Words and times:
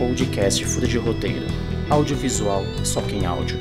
podcast 0.00 0.64
Fura 0.64 0.86
de 0.86 0.96
Roteiro. 0.96 1.44
Audiovisual, 1.90 2.64
só 2.82 3.02
quem 3.02 3.26
áudio. 3.26 3.60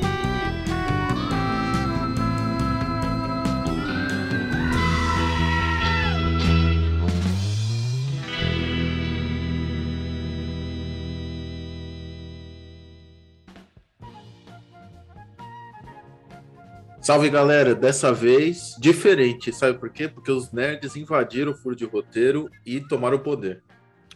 Salve 17.01 17.29
galera, 17.29 17.75
dessa 17.75 18.13
vez 18.13 18.77
diferente, 18.79 19.51
sabe 19.51 19.77
por 19.77 19.89
quê? 19.89 20.07
Porque 20.07 20.31
os 20.31 20.53
nerds 20.53 20.95
invadiram 20.95 21.51
o 21.51 21.55
furo 21.55 21.75
de 21.75 21.83
roteiro 21.83 22.49
e 22.65 22.79
tomaram 22.79 23.17
o 23.17 23.19
poder. 23.19 23.61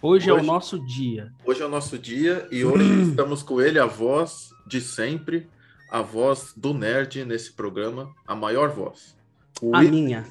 Hoje, 0.05 0.29
é 0.29 0.33
o 0.33 0.43
nosso 0.43 0.77
dia. 0.77 1.31
Hoje 1.45 1.61
é 1.61 1.66
o 1.66 1.70
nosso 1.70 1.98
dia 1.98 2.45
e 2.52 2.66
hoje 2.66 3.03
estamos 3.03 3.41
com 3.41 3.61
ele, 3.61 3.80
a 3.80 3.85
voz 3.85 4.49
de 4.67 4.81
sempre, 4.81 5.48
a 5.89 6.02
voz 6.02 6.53
do 6.57 6.73
nerd 6.73 7.23
nesse 7.23 7.53
programa, 7.53 8.13
a 8.27 8.35
maior 8.35 8.70
voz. 8.70 9.16
O 9.61 9.73
A 9.73 9.81
minha. 9.81 10.25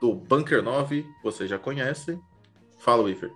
do 0.00 0.14
Bunker 0.14 0.62
9, 0.62 1.04
vocês 1.22 1.50
já 1.50 1.58
conhecem. 1.58 2.18
Fala, 2.78 3.02
Wifer. 3.02 3.30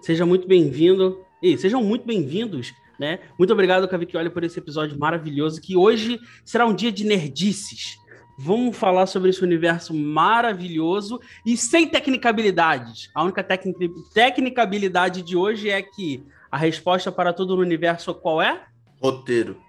Seja 0.00 0.24
muito 0.24 0.46
bem-vindo. 0.46 1.18
E 1.42 1.58
sejam 1.58 1.82
muito 1.82 2.06
bem-vindos, 2.06 2.72
né? 2.96 3.18
Muito 3.36 3.52
obrigado, 3.52 3.88
Cavicchioli, 3.88 4.30
por 4.30 4.44
esse 4.44 4.60
episódio 4.60 4.96
maravilhoso, 4.96 5.60
que 5.60 5.76
hoje 5.76 6.20
será 6.44 6.66
um 6.66 6.74
dia 6.74 6.92
de 6.92 7.02
nerdices. 7.02 7.98
Vamos 8.38 8.76
falar 8.76 9.06
sobre 9.06 9.30
esse 9.30 9.42
universo 9.42 9.94
maravilhoso 9.94 11.20
e 11.44 11.56
sem 11.56 11.86
tecnicabilidades. 11.88 13.10
A 13.14 13.22
única 13.22 13.42
tecni- 13.44 13.76
tecnicabilidade 14.12 15.22
de 15.22 15.36
hoje 15.36 15.70
é 15.70 15.82
que 15.82 16.24
a 16.50 16.56
resposta 16.56 17.12
para 17.12 17.32
tudo 17.32 17.56
no 17.56 17.62
universo 17.62 18.14
qual 18.14 18.40
é? 18.42 18.64
Roteiro. 19.00 19.60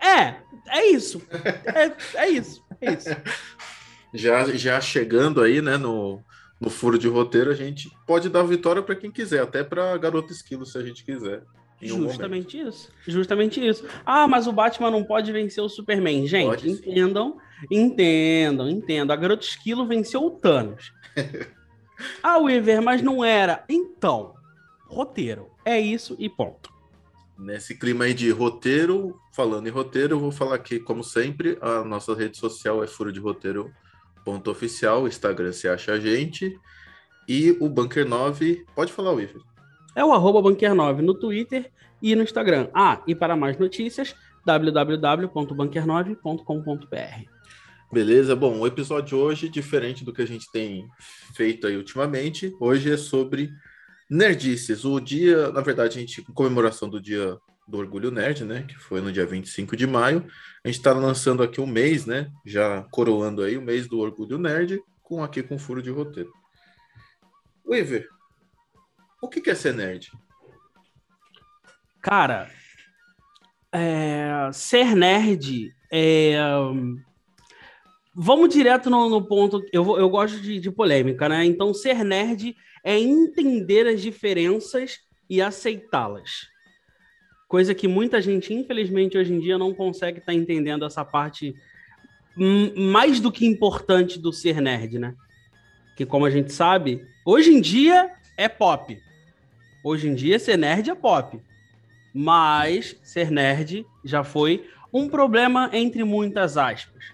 É, 0.00 0.36
é 0.68 0.86
isso. 0.90 1.22
É, 2.14 2.22
é 2.24 2.28
isso. 2.28 2.64
É 2.80 2.92
isso. 2.92 3.08
Já, 4.14 4.44
já 4.56 4.80
chegando 4.80 5.42
aí, 5.42 5.60
né, 5.60 5.76
no, 5.76 6.22
no 6.60 6.70
furo 6.70 6.98
de 6.98 7.08
roteiro, 7.08 7.50
a 7.50 7.54
gente 7.54 7.90
pode 8.06 8.28
dar 8.28 8.42
vitória 8.42 8.82
para 8.82 8.94
quem 8.94 9.10
quiser, 9.10 9.42
até 9.42 9.62
para 9.62 9.96
Garota 9.98 10.32
Esquilo, 10.32 10.64
se 10.64 10.78
a 10.78 10.82
gente 10.82 11.04
quiser. 11.04 11.42
Um 11.86 11.96
momento. 11.96 12.10
Justamente 12.10 12.60
isso. 12.60 12.90
Justamente 13.06 13.66
isso. 13.66 13.86
Ah, 14.04 14.26
mas 14.26 14.46
o 14.46 14.52
Batman 14.52 14.90
não 14.90 15.04
pode 15.04 15.30
vencer 15.30 15.62
o 15.62 15.68
Superman. 15.68 16.26
Gente, 16.26 16.46
Pode 16.46 16.70
entendam, 16.70 17.38
entendam, 17.70 18.68
entendam. 18.68 19.14
A 19.14 19.18
Garota 19.18 19.44
Esquilo 19.44 19.86
venceu 19.86 20.24
o 20.24 20.30
Thanos. 20.30 20.92
ah, 22.22 22.38
Weaver, 22.38 22.82
mas 22.82 23.02
não 23.02 23.24
era. 23.24 23.64
Então, 23.68 24.34
roteiro. 24.86 25.50
É 25.64 25.78
isso 25.78 26.16
e 26.18 26.28
ponto. 26.28 26.72
Nesse 27.38 27.78
clima 27.78 28.06
aí 28.06 28.14
de 28.14 28.30
roteiro, 28.30 29.16
falando 29.32 29.68
em 29.68 29.70
roteiro, 29.70 30.16
eu 30.16 30.20
vou 30.20 30.32
falar 30.32 30.56
aqui, 30.56 30.80
como 30.80 31.04
sempre, 31.04 31.56
a 31.60 31.84
nossa 31.84 32.12
rede 32.12 32.36
social 32.36 32.82
é 32.82 32.86
furo 32.88 33.12
de 33.12 33.20
roteiro 33.20 33.72
ponto 34.24 34.50
oficial, 34.50 35.04
o 35.04 35.08
Instagram 35.08 35.52
se 35.52 35.68
acha 35.68 35.92
a 35.92 36.00
gente, 36.00 36.58
e 37.28 37.56
o 37.60 37.68
Bunker 37.68 38.06
9, 38.06 38.66
pode 38.74 38.92
falar, 38.92 39.12
Wifer. 39.12 39.40
É 39.98 40.04
o 40.04 40.12
arroba 40.12 40.40
Bunker9 40.40 41.00
no 41.00 41.12
Twitter 41.12 41.72
e 42.00 42.14
no 42.14 42.22
Instagram. 42.22 42.68
Ah, 42.72 43.02
e 43.04 43.16
para 43.16 43.34
mais 43.34 43.58
notícias, 43.58 44.14
www.bunker9.com.br. 44.46 47.28
Beleza? 47.92 48.36
Bom, 48.36 48.60
o 48.60 48.66
episódio 48.68 49.08
de 49.08 49.16
hoje, 49.16 49.48
diferente 49.48 50.04
do 50.04 50.12
que 50.12 50.22
a 50.22 50.26
gente 50.26 50.48
tem 50.52 50.86
feito 51.34 51.66
aí 51.66 51.76
ultimamente, 51.76 52.54
hoje 52.60 52.92
é 52.92 52.96
sobre 52.96 53.50
nerdices. 54.08 54.84
O 54.84 55.00
dia, 55.00 55.50
na 55.50 55.62
verdade, 55.62 55.98
a 55.98 56.00
gente, 56.00 56.20
em 56.20 56.32
comemoração 56.32 56.88
do 56.88 57.00
dia 57.00 57.36
do 57.66 57.78
Orgulho 57.78 58.12
Nerd, 58.12 58.44
né, 58.44 58.62
que 58.68 58.78
foi 58.78 59.00
no 59.00 59.10
dia 59.10 59.26
25 59.26 59.76
de 59.76 59.84
maio, 59.84 60.24
a 60.64 60.68
gente 60.68 60.78
está 60.78 60.92
lançando 60.92 61.42
aqui 61.42 61.60
um 61.60 61.66
mês, 61.66 62.06
né, 62.06 62.30
já 62.46 62.84
coroando 62.92 63.42
aí 63.42 63.58
o 63.58 63.62
mês 63.62 63.88
do 63.88 63.98
Orgulho 63.98 64.38
Nerd, 64.38 64.80
com 65.02 65.24
aqui 65.24 65.42
com 65.42 65.58
furo 65.58 65.82
de 65.82 65.90
roteiro. 65.90 66.32
Weaver, 67.66 68.08
o 69.20 69.28
que 69.28 69.48
é 69.50 69.54
ser 69.54 69.74
nerd? 69.74 70.10
Cara, 72.00 72.50
é, 73.72 74.50
ser 74.52 74.94
nerd 74.94 75.74
é. 75.92 76.36
Vamos 78.14 78.48
direto 78.52 78.90
no, 78.90 79.08
no 79.08 79.22
ponto. 79.22 79.64
Eu, 79.72 79.96
eu 79.96 80.08
gosto 80.08 80.40
de, 80.40 80.58
de 80.58 80.70
polêmica, 80.70 81.28
né? 81.28 81.44
Então, 81.44 81.72
ser 81.72 82.04
nerd 82.04 82.56
é 82.82 82.98
entender 82.98 83.86
as 83.86 84.00
diferenças 84.00 84.98
e 85.30 85.40
aceitá-las. 85.40 86.48
Coisa 87.46 87.74
que 87.74 87.86
muita 87.86 88.20
gente, 88.20 88.52
infelizmente, 88.52 89.16
hoje 89.16 89.32
em 89.32 89.40
dia 89.40 89.56
não 89.56 89.72
consegue 89.72 90.18
estar 90.18 90.34
entendendo 90.34 90.84
essa 90.84 91.04
parte 91.04 91.54
hum, 92.36 92.90
mais 92.90 93.20
do 93.20 93.30
que 93.30 93.46
importante 93.46 94.18
do 94.18 94.32
ser 94.32 94.60
nerd, 94.60 94.98
né? 94.98 95.14
Que, 95.96 96.04
como 96.04 96.26
a 96.26 96.30
gente 96.30 96.52
sabe, 96.52 97.06
hoje 97.24 97.52
em 97.52 97.60
dia 97.60 98.12
é 98.36 98.48
pop. 98.48 99.00
Hoje 99.82 100.08
em 100.08 100.14
dia, 100.14 100.38
ser 100.38 100.56
nerd 100.56 100.90
é 100.90 100.94
pop. 100.94 101.40
Mas 102.14 102.96
ser 103.02 103.30
nerd 103.30 103.86
já 104.04 104.24
foi 104.24 104.68
um 104.92 105.08
problema 105.08 105.70
entre 105.72 106.02
muitas 106.04 106.56
aspas. 106.56 107.04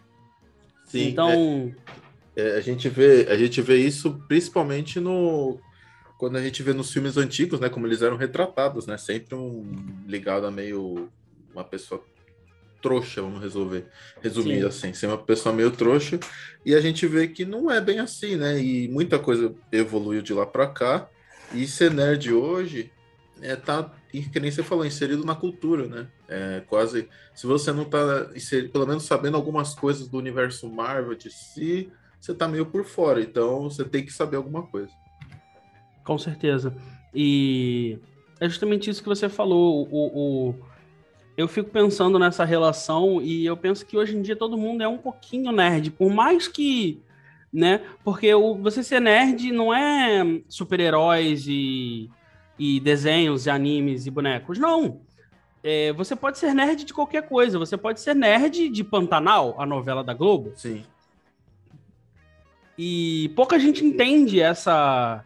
Sim, 0.86 1.08
então, 1.08 1.74
É, 2.36 2.56
a 2.56 2.60
gente 2.60 2.88
vê, 2.88 3.26
a 3.28 3.36
gente 3.36 3.60
vê 3.62 3.76
isso 3.76 4.20
principalmente 4.26 4.98
no 4.98 5.58
quando 6.18 6.36
a 6.36 6.42
gente 6.42 6.62
vê 6.62 6.72
nos 6.72 6.92
filmes 6.92 7.16
antigos, 7.16 7.60
né, 7.60 7.68
como 7.68 7.86
eles 7.86 8.00
eram 8.00 8.16
retratados, 8.16 8.86
né, 8.86 8.96
sempre 8.96 9.34
um 9.34 9.64
ligado 10.06 10.46
a 10.46 10.50
meio 10.50 11.08
uma 11.52 11.64
pessoa 11.64 12.02
trouxa, 12.80 13.22
vamos 13.22 13.40
resolver, 13.40 13.86
resumir 14.22 14.60
Sim. 14.60 14.66
assim, 14.66 14.92
ser 14.92 15.06
uma 15.06 15.18
pessoa 15.18 15.54
meio 15.54 15.70
trouxa, 15.70 16.18
e 16.64 16.74
a 16.74 16.80
gente 16.80 17.06
vê 17.06 17.26
que 17.26 17.44
não 17.44 17.70
é 17.70 17.80
bem 17.80 17.98
assim, 17.98 18.36
né? 18.36 18.60
E 18.60 18.88
muita 18.88 19.18
coisa 19.18 19.54
evoluiu 19.72 20.20
de 20.20 20.34
lá 20.34 20.44
para 20.44 20.66
cá, 20.66 21.08
e 21.52 21.66
ser 21.66 21.90
nerd 21.90 22.32
hoje 22.32 22.90
é 23.42 23.56
tá, 23.56 23.90
que 24.10 24.40
nem 24.40 24.50
você 24.50 24.62
falou, 24.62 24.86
inserido 24.86 25.24
na 25.24 25.34
cultura, 25.34 25.86
né? 25.86 26.06
É 26.28 26.62
quase 26.66 27.08
se 27.34 27.46
você 27.46 27.72
não 27.72 27.84
tá 27.84 28.30
inserido, 28.34 28.70
pelo 28.70 28.86
menos 28.86 29.02
sabendo 29.04 29.36
algumas 29.36 29.74
coisas 29.74 30.08
do 30.08 30.16
universo 30.18 30.68
Marvel 30.70 31.14
de 31.14 31.30
si, 31.30 31.90
você 32.20 32.32
tá 32.34 32.48
meio 32.48 32.64
por 32.66 32.84
fora, 32.84 33.20
então 33.20 33.64
você 33.64 33.84
tem 33.84 34.04
que 34.04 34.12
saber 34.12 34.36
alguma 34.36 34.62
coisa. 34.66 34.90
com 36.04 36.16
certeza. 36.18 36.74
E 37.14 37.98
é 38.40 38.48
justamente 38.48 38.88
isso 38.90 39.02
que 39.02 39.08
você 39.08 39.28
falou. 39.28 39.86
O, 39.90 40.50
o- 40.50 40.54
eu 41.36 41.48
fico 41.48 41.70
pensando 41.70 42.18
nessa 42.18 42.44
relação 42.44 43.20
e 43.20 43.44
eu 43.44 43.56
penso 43.56 43.84
que 43.84 43.96
hoje 43.96 44.16
em 44.16 44.22
dia 44.22 44.36
todo 44.36 44.56
mundo 44.56 44.82
é 44.82 44.88
um 44.88 44.98
pouquinho 44.98 45.50
nerd, 45.52 45.90
por 45.90 46.10
mais 46.12 46.46
que. 46.48 47.00
Né? 47.54 47.82
Porque 48.02 48.34
o, 48.34 48.56
você 48.56 48.82
ser 48.82 49.00
nerd 49.00 49.52
não 49.52 49.72
é 49.72 50.40
super-heróis 50.48 51.46
e, 51.46 52.10
e 52.58 52.80
desenhos 52.80 53.46
e 53.46 53.50
animes 53.50 54.06
e 54.06 54.10
bonecos. 54.10 54.58
Não. 54.58 55.02
É, 55.62 55.92
você 55.92 56.16
pode 56.16 56.36
ser 56.36 56.52
nerd 56.52 56.84
de 56.84 56.92
qualquer 56.92 57.28
coisa. 57.28 57.56
Você 57.56 57.76
pode 57.76 58.00
ser 58.00 58.12
nerd 58.12 58.68
de 58.68 58.82
Pantanal, 58.82 59.54
a 59.56 59.64
novela 59.64 60.02
da 60.02 60.12
Globo. 60.12 60.52
Sim. 60.56 60.84
E 62.76 63.32
pouca 63.36 63.56
gente 63.56 63.84
entende 63.84 64.40
essa 64.40 65.24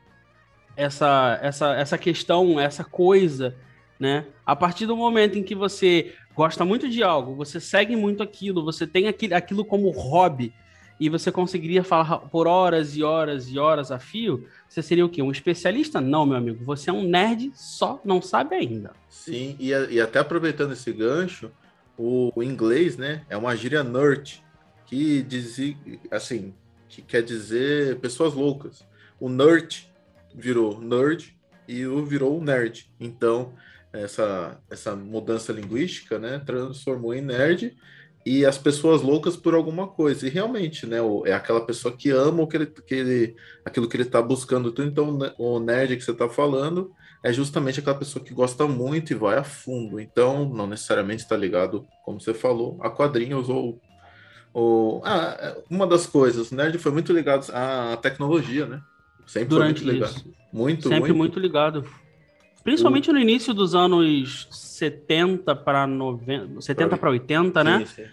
essa 0.77 1.39
essa 1.43 1.75
essa 1.77 1.99
questão, 1.99 2.61
essa 2.61 2.85
coisa, 2.85 3.57
né? 3.99 4.27
A 4.45 4.55
partir 4.55 4.85
do 4.85 4.95
momento 4.95 5.39
em 5.39 5.43
que 5.43 5.55
você 5.55 6.13
gosta 6.37 6.63
muito 6.63 6.91
de 6.91 7.03
algo, 7.03 7.35
você 7.35 7.59
segue 7.59 7.97
muito 7.97 8.23
aquilo, 8.23 8.63
você 8.63 8.87
tem 8.87 9.09
aquilo, 9.09 9.35
aquilo 9.35 9.65
como 9.65 9.91
hobby 9.91 10.53
e 11.01 11.09
você 11.09 11.31
conseguiria 11.31 11.85
falar 11.85 12.19
por 12.19 12.47
horas 12.47 12.97
e 12.97 13.03
horas 13.03 13.49
e 13.49 13.59
horas 13.59 13.91
a 13.93 13.99
fio, 13.99 14.47
você 14.69 14.83
seria 14.83 15.07
o 15.07 15.09
quê? 15.09 15.23
Um 15.23 15.31
especialista? 15.31 16.01
Não, 16.01 16.27
meu 16.27 16.37
amigo, 16.37 16.65
você 16.65 16.91
é 16.91 16.93
um 16.93 17.05
nerd, 17.05 17.53
só 17.55 18.01
não 18.05 18.21
sabe 18.21 18.57
ainda. 18.57 18.93
Sim, 19.09 19.57
e, 19.59 19.69
e 19.69 20.01
até 20.01 20.19
aproveitando 20.19 20.73
esse 20.73 20.93
gancho, 20.93 21.51
o, 21.97 22.33
o 22.35 22.43
inglês, 22.43 22.97
né, 22.97 23.23
é 23.29 23.37
uma 23.37 23.55
gíria 23.57 23.85
nerd, 23.85 24.43
que 24.87 25.23
diz, 25.23 25.57
assim, 26.11 26.55
que 26.89 27.03
quer 27.03 27.23
dizer 27.23 27.99
pessoas 28.01 28.35
loucas. 28.35 28.85
O 29.21 29.29
nerd 29.29 29.89
virou 30.35 30.81
nerd 30.81 31.37
e 31.67 31.87
o 31.87 32.05
virou 32.05 32.41
nerd. 32.43 32.91
Então, 32.99 33.53
essa, 33.93 34.59
essa 34.71 34.97
mudança 34.97 35.53
linguística, 35.53 36.19
né, 36.19 36.41
transformou 36.45 37.15
em 37.15 37.21
nerd 37.21 37.77
e 38.25 38.45
as 38.45 38.59
pessoas 38.59 39.03
loucas 39.03 39.37
por 39.37 39.55
alguma 39.55 39.87
coisa. 39.89 40.27
E 40.27 40.31
realmente, 40.31 40.87
né, 40.87 40.99
é 41.25 41.33
aquela 41.33 41.61
pessoa 41.61 41.97
que 41.97 42.11
ama 42.11 42.43
o 42.43 42.47
que 42.47 42.57
ele, 42.57 42.67
que 42.67 42.95
ele, 42.95 43.37
aquilo 43.65 43.89
que 43.89 43.97
ele 43.97 44.03
está 44.03 44.21
buscando. 44.21 44.75
Então, 44.83 45.17
né, 45.17 45.33
o 45.39 45.59
nerd 45.59 45.97
que 45.97 46.05
você 46.05 46.11
está 46.11 46.29
falando 46.29 46.93
é 47.25 47.33
justamente 47.33 47.81
aquela 47.81 47.99
pessoa 47.99 48.25
que 48.25 48.35
gosta 48.35 48.67
muito 48.67 49.13
e 49.13 49.17
vai 49.17 49.39
a 49.39 49.45
fundo. 49.45 49.99
Então, 49.99 50.49
não 50.49 50.67
necessariamente 50.67 51.23
está 51.23 51.37
ligado, 51.37 51.87
como 52.05 52.21
você 52.21 52.35
falou, 52.35 52.79
a 52.81 52.91
quadrinhos 52.91 53.49
ou. 53.49 53.81
ou 54.53 55.03
ah, 55.05 55.57
uma 55.71 55.87
das 55.87 56.07
coisas, 56.07 56.51
o 56.51 56.55
nerd 56.55 56.79
foi 56.79 56.93
muito 56.93 57.13
ligado 57.13 57.51
à 57.53 57.97
tecnologia, 57.97 58.67
né? 58.67 58.81
Sempre 59.27 59.49
Durante 59.49 59.83
foi 59.83 59.93
muito 59.93 59.95
ligado. 59.95 60.17
isso. 60.17 60.39
Muito, 60.53 60.83
Sempre 60.89 61.01
muito. 61.01 61.17
muito 61.17 61.41
ligado. 61.41 61.85
Principalmente 62.69 63.11
o... 63.11 63.13
no 63.15 63.19
início 63.19 63.55
dos 63.55 63.75
anos 63.75 64.47
70 64.51 65.57
para 65.57 65.87
90, 65.87 66.61
70 66.61 66.97
para 66.99 67.11
80, 67.11 67.65
né? 67.65 67.79
Sim, 67.87 67.87
sim. 67.87 68.09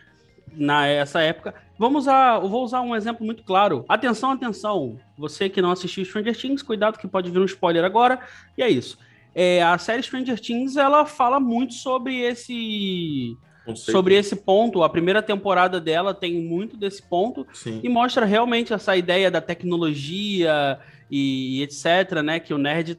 Na 0.56 0.88
essa 0.88 1.22
época. 1.22 1.54
Vamos 1.78 2.04
usar, 2.04 2.42
eu 2.42 2.48
vou 2.48 2.64
usar 2.64 2.80
um 2.80 2.96
exemplo 2.96 3.26
muito 3.26 3.44
claro. 3.44 3.84
Atenção, 3.90 4.32
atenção. 4.32 4.98
Você 5.18 5.50
que 5.50 5.62
não 5.62 5.72
assistiu 5.72 6.06
Stranger 6.06 6.38
Things, 6.38 6.64
cuidado 6.64 6.98
que 6.98 7.08
pode 7.08 7.30
vir 7.30 7.40
um 7.40 7.46
spoiler 7.46 7.84
agora. 7.84 8.20
E 8.58 8.64
é 8.64 8.70
isso. 8.70 8.98
É, 9.34 9.62
a 9.62 9.78
série 9.78 10.02
Stranger 10.02 10.40
Things, 10.40 10.78
ela 10.78 11.06
fala 11.06 11.38
muito 11.38 11.74
sobre 11.74 12.22
esse 12.22 13.38
sobre 13.74 14.16
esse 14.16 14.36
ponto. 14.38 14.84
A 14.84 14.90
primeira 14.90 15.22
temporada 15.22 15.82
dela 15.82 16.14
tem 16.14 16.42
muito 16.42 16.78
desse 16.78 17.02
ponto 17.02 17.46
Sim. 17.52 17.82
e 17.84 17.90
mostra 17.90 18.26
realmente 18.26 18.72
essa 18.72 18.96
ideia 18.96 19.30
da 19.30 19.42
tecnologia 19.42 20.80
e, 21.10 21.60
e 21.60 21.64
etc, 21.64 22.22
né, 22.24 22.40
que 22.40 22.54
o 22.54 22.58
nerd 22.58 22.98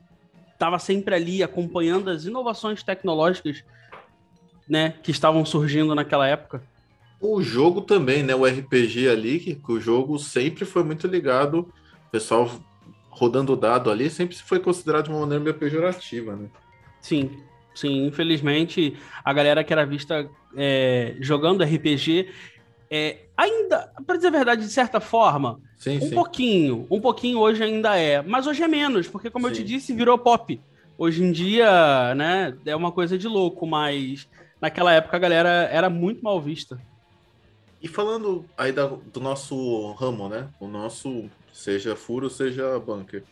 estava 0.56 0.78
sempre 0.78 1.14
ali 1.14 1.42
acompanhando 1.42 2.10
as 2.10 2.24
inovações 2.24 2.82
tecnológicas, 2.82 3.62
né, 4.68 4.94
que 5.02 5.10
estavam 5.10 5.44
surgindo 5.44 5.94
naquela 5.94 6.26
época. 6.26 6.62
O 7.20 7.42
jogo 7.42 7.82
também, 7.82 8.22
né, 8.22 8.34
o 8.34 8.44
RPG 8.44 9.08
ali, 9.08 9.38
que, 9.38 9.54
que 9.54 9.72
o 9.72 9.80
jogo 9.80 10.18
sempre 10.18 10.64
foi 10.64 10.82
muito 10.82 11.06
ligado, 11.06 11.72
o 12.08 12.10
pessoal 12.10 12.50
rodando 13.10 13.52
o 13.52 13.56
dado 13.56 13.90
ali 13.90 14.10
sempre 14.10 14.36
foi 14.36 14.58
considerado 14.58 15.04
de 15.04 15.10
uma 15.10 15.20
maneira 15.20 15.42
meio 15.42 15.56
pejorativa, 15.56 16.36
né? 16.36 16.48
Sim, 17.00 17.30
sim. 17.74 18.06
Infelizmente, 18.06 18.96
a 19.24 19.32
galera 19.32 19.64
que 19.64 19.72
era 19.72 19.86
vista 19.86 20.28
é, 20.54 21.16
jogando 21.20 21.64
RPG 21.64 22.28
é, 22.90 23.18
ainda, 23.36 23.90
para 24.06 24.16
dizer 24.16 24.28
a 24.28 24.32
verdade, 24.32 24.62
de 24.62 24.70
certa 24.70 25.00
forma, 25.00 25.60
sim, 25.76 25.98
um 25.98 26.08
sim. 26.08 26.14
pouquinho, 26.14 26.86
um 26.90 27.00
pouquinho 27.00 27.38
hoje 27.38 27.62
ainda 27.62 27.96
é, 27.96 28.22
mas 28.22 28.46
hoje 28.46 28.62
é 28.62 28.68
menos, 28.68 29.08
porque 29.08 29.30
como 29.30 29.46
sim. 29.46 29.52
eu 29.52 29.56
te 29.56 29.64
disse, 29.64 29.92
virou 29.92 30.18
pop. 30.18 30.60
Hoje 30.98 31.22
em 31.22 31.30
dia, 31.30 32.14
né, 32.14 32.56
é 32.64 32.74
uma 32.74 32.90
coisa 32.90 33.18
de 33.18 33.28
louco, 33.28 33.66
mas 33.66 34.26
naquela 34.60 34.92
época 34.92 35.16
a 35.16 35.20
galera 35.20 35.68
era 35.70 35.90
muito 35.90 36.22
mal 36.22 36.40
vista. 36.40 36.80
E 37.82 37.88
falando 37.88 38.44
aí 38.56 38.72
da, 38.72 38.86
do 38.86 39.20
nosso 39.20 39.92
ramo, 39.92 40.28
né, 40.28 40.48
o 40.58 40.66
nosso, 40.66 41.28
seja 41.52 41.94
furo, 41.94 42.30
seja 42.30 42.78
bunker, 42.78 43.22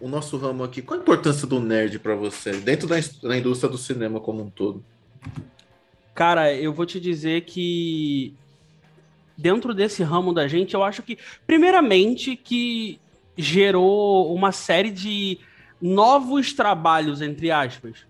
o 0.00 0.08
nosso 0.08 0.36
ramo 0.36 0.62
aqui, 0.62 0.82
qual 0.82 0.98
a 0.98 1.02
importância 1.02 1.46
do 1.46 1.58
nerd 1.58 1.98
para 1.98 2.14
você, 2.14 2.52
dentro 2.52 2.86
da, 2.86 2.96
da 3.22 3.36
indústria 3.36 3.70
do 3.70 3.78
cinema 3.78 4.20
como 4.20 4.42
um 4.42 4.50
todo? 4.50 4.84
Cara, 6.14 6.54
eu 6.54 6.72
vou 6.72 6.84
te 6.84 7.00
dizer 7.00 7.42
que 7.42 8.34
dentro 9.42 9.74
desse 9.74 10.04
ramo 10.04 10.32
da 10.32 10.46
gente, 10.46 10.74
eu 10.74 10.84
acho 10.84 11.02
que, 11.02 11.18
primeiramente, 11.44 12.36
que 12.36 13.00
gerou 13.36 14.32
uma 14.32 14.52
série 14.52 14.90
de 14.90 15.38
novos 15.80 16.52
trabalhos, 16.52 17.20
entre 17.20 17.50
aspas, 17.50 18.06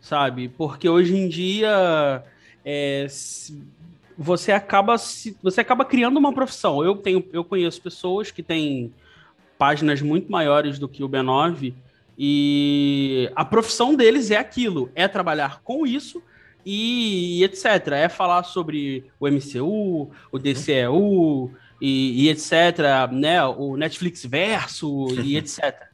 sabe? 0.00 0.48
Porque 0.48 0.88
hoje 0.88 1.16
em 1.16 1.28
dia 1.28 2.22
é, 2.64 3.08
você 4.16 4.52
acaba 4.52 4.96
você 5.42 5.60
acaba 5.60 5.84
criando 5.84 6.16
uma 6.16 6.32
profissão. 6.32 6.84
Eu 6.84 6.94
tenho, 6.96 7.26
eu 7.32 7.42
conheço 7.42 7.82
pessoas 7.82 8.30
que 8.30 8.42
têm 8.42 8.94
páginas 9.58 10.00
muito 10.00 10.30
maiores 10.30 10.78
do 10.78 10.88
que 10.88 11.02
o 11.02 11.08
B9 11.08 11.74
e 12.16 13.30
a 13.34 13.44
profissão 13.44 13.96
deles 13.96 14.30
é 14.30 14.36
aquilo, 14.36 14.92
é 14.94 15.08
trabalhar 15.08 15.60
com 15.64 15.84
isso 15.84 16.22
e, 16.64 17.40
e, 17.40 17.44
etc. 17.44 17.88
É 17.92 18.08
falar 18.08 18.42
sobre 18.44 19.10
o 19.18 19.28
MCU, 19.28 20.10
o 20.30 20.38
DCEU 20.38 21.52
e, 21.80 22.24
e 22.24 22.28
etc. 22.28 23.10
Né? 23.12 23.44
O 23.44 23.76
Netflix 23.76 24.24
verso 24.24 25.08
e 25.22 25.36
etc. 25.38 25.88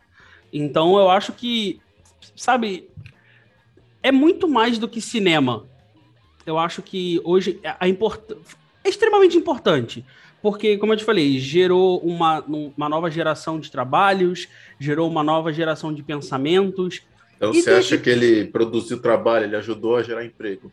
Então 0.53 0.99
eu 0.99 1.11
acho 1.11 1.33
que, 1.33 1.81
sabe, 2.35 2.89
é 4.03 4.13
muito 4.13 4.49
mais 4.49 4.79
do 4.79 4.89
que 4.89 5.01
cinema. 5.01 5.65
Eu 6.45 6.59
acho 6.59 6.81
que 6.81 7.21
hoje 7.25 7.61
a 7.79 7.89
import... 7.89 8.21
é 8.85 8.89
extremamente 8.89 9.37
importante. 9.37 10.05
Porque, 10.41 10.77
como 10.77 10.93
eu 10.93 10.97
te 10.97 11.05
falei, 11.05 11.41
gerou 11.41 11.99
uma, 11.99 12.45
uma 12.47 12.89
nova 12.89 13.11
geração 13.11 13.59
de 13.59 13.69
trabalhos, 13.69 14.47
gerou 14.79 15.11
uma 15.11 15.25
nova 15.25 15.53
geração 15.53 15.93
de 15.93 16.05
pensamentos, 16.05 17.03
então 17.37 17.51
e 17.51 17.63
você 17.63 17.71
desde... 17.71 17.95
acha 17.95 17.99
que 17.99 18.11
ele 18.11 18.47
produziu 18.47 19.01
trabalho, 19.01 19.45
ele 19.45 19.57
ajudou 19.57 19.97
a 19.97 20.03
gerar 20.03 20.25
emprego? 20.25 20.73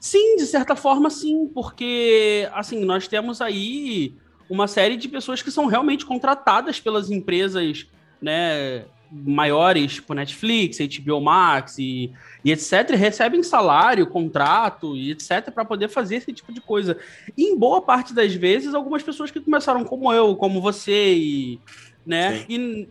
Sim, 0.00 0.36
de 0.36 0.46
certa 0.46 0.76
forma, 0.76 1.10
sim, 1.10 1.50
porque 1.52 2.48
assim 2.52 2.84
nós 2.84 3.08
temos 3.08 3.40
aí 3.40 4.14
uma 4.48 4.68
série 4.68 4.96
de 4.96 5.08
pessoas 5.08 5.42
que 5.42 5.50
são 5.50 5.66
realmente 5.66 6.06
contratadas 6.06 6.80
pelas 6.80 7.10
empresas, 7.10 7.86
né, 8.22 8.84
maiores, 9.10 9.94
tipo 9.94 10.14
Netflix, 10.14 10.78
HBO 10.78 11.20
Max 11.20 11.78
e, 11.78 12.12
e 12.44 12.52
etc, 12.52 12.90
e 12.90 12.96
recebem 12.96 13.42
salário, 13.42 14.06
contrato 14.06 14.96
e 14.96 15.10
etc 15.10 15.50
para 15.52 15.64
poder 15.64 15.88
fazer 15.88 16.16
esse 16.16 16.32
tipo 16.32 16.52
de 16.52 16.60
coisa. 16.60 16.96
E 17.36 17.44
em 17.44 17.58
boa 17.58 17.82
parte 17.82 18.14
das 18.14 18.34
vezes, 18.34 18.74
algumas 18.74 19.02
pessoas 19.02 19.30
que 19.30 19.40
começaram 19.40 19.84
como 19.84 20.12
eu, 20.12 20.36
como 20.36 20.60
você 20.60 21.14
e 21.14 21.60
né, 22.06 22.38
Sim. 22.38 22.46
e 22.48 22.88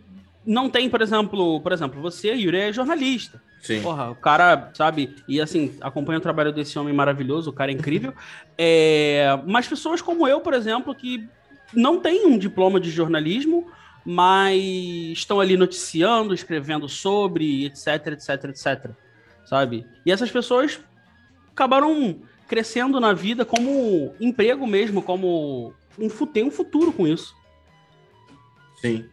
não 0.47 0.69
tem, 0.69 0.89
por 0.89 1.01
exemplo, 1.01 1.59
por 1.59 1.73
exemplo, 1.73 2.01
você, 2.01 2.33
Yuri, 2.33 2.57
é 2.57 2.73
jornalista. 2.73 3.41
Sim. 3.61 3.81
Porra, 3.81 4.11
o 4.11 4.15
cara, 4.15 4.71
sabe, 4.73 5.13
e 5.27 5.41
assim, 5.41 5.75
acompanha 5.81 6.19
o 6.19 6.21
trabalho 6.21 6.53
desse 6.53 6.79
homem 6.79 6.93
maravilhoso, 6.93 7.49
o 7.49 7.53
cara 7.53 7.71
é 7.71 7.75
incrível. 7.75 8.13
É, 8.59 9.39
mas 9.45 9.67
pessoas 9.67 10.01
como 10.01 10.27
eu, 10.27 10.41
por 10.41 10.51
exemplo, 10.51 10.95
que 10.95 11.29
não 11.75 11.99
têm 11.99 12.25
um 12.25 12.39
diploma 12.39 12.79
de 12.79 12.89
jornalismo, 12.89 13.67
mas 14.03 14.59
estão 15.11 15.39
ali 15.39 15.55
noticiando, 15.55 16.33
escrevendo 16.33 16.89
sobre, 16.89 17.67
etc, 17.67 18.07
etc, 18.13 18.45
etc. 18.45 18.91
Sabe? 19.45 19.85
E 20.03 20.11
essas 20.11 20.31
pessoas 20.31 20.79
acabaram 21.51 22.19
crescendo 22.47 22.99
na 22.99 23.13
vida 23.13 23.45
como 23.45 24.15
emprego 24.19 24.65
mesmo, 24.65 25.03
como 25.03 25.71
um, 25.99 26.09
tem 26.25 26.43
um 26.43 26.51
futuro 26.51 26.91
com 26.91 27.07
isso. 27.07 27.35
Sim. 28.81 29.05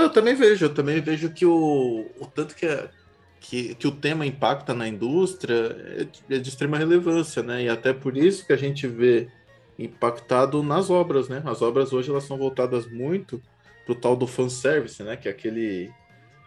Eu 0.00 0.10
também 0.10 0.34
vejo, 0.34 0.66
eu 0.66 0.74
também 0.74 1.00
vejo 1.00 1.30
que 1.30 1.44
o, 1.46 2.06
o 2.18 2.26
tanto 2.26 2.54
que, 2.54 2.66
é, 2.66 2.88
que, 3.40 3.74
que 3.74 3.86
o 3.86 3.92
tema 3.92 4.26
impacta 4.26 4.74
na 4.74 4.88
indústria 4.88 5.76
é, 6.30 6.34
é 6.36 6.38
de 6.38 6.48
extrema 6.48 6.78
relevância, 6.78 7.42
né? 7.42 7.64
E 7.64 7.68
até 7.68 7.92
por 7.92 8.16
isso 8.16 8.46
que 8.46 8.52
a 8.52 8.56
gente 8.56 8.86
vê 8.86 9.28
impactado 9.78 10.62
nas 10.62 10.90
obras, 10.90 11.28
né? 11.28 11.42
As 11.44 11.62
obras 11.62 11.92
hoje 11.92 12.10
elas 12.10 12.24
são 12.24 12.36
voltadas 12.36 12.90
muito 12.90 13.40
pro 13.84 13.94
tal 13.94 14.16
do 14.16 14.26
fanservice, 14.26 15.02
né? 15.02 15.16
Que 15.16 15.28
é 15.28 15.30
aquele 15.30 15.90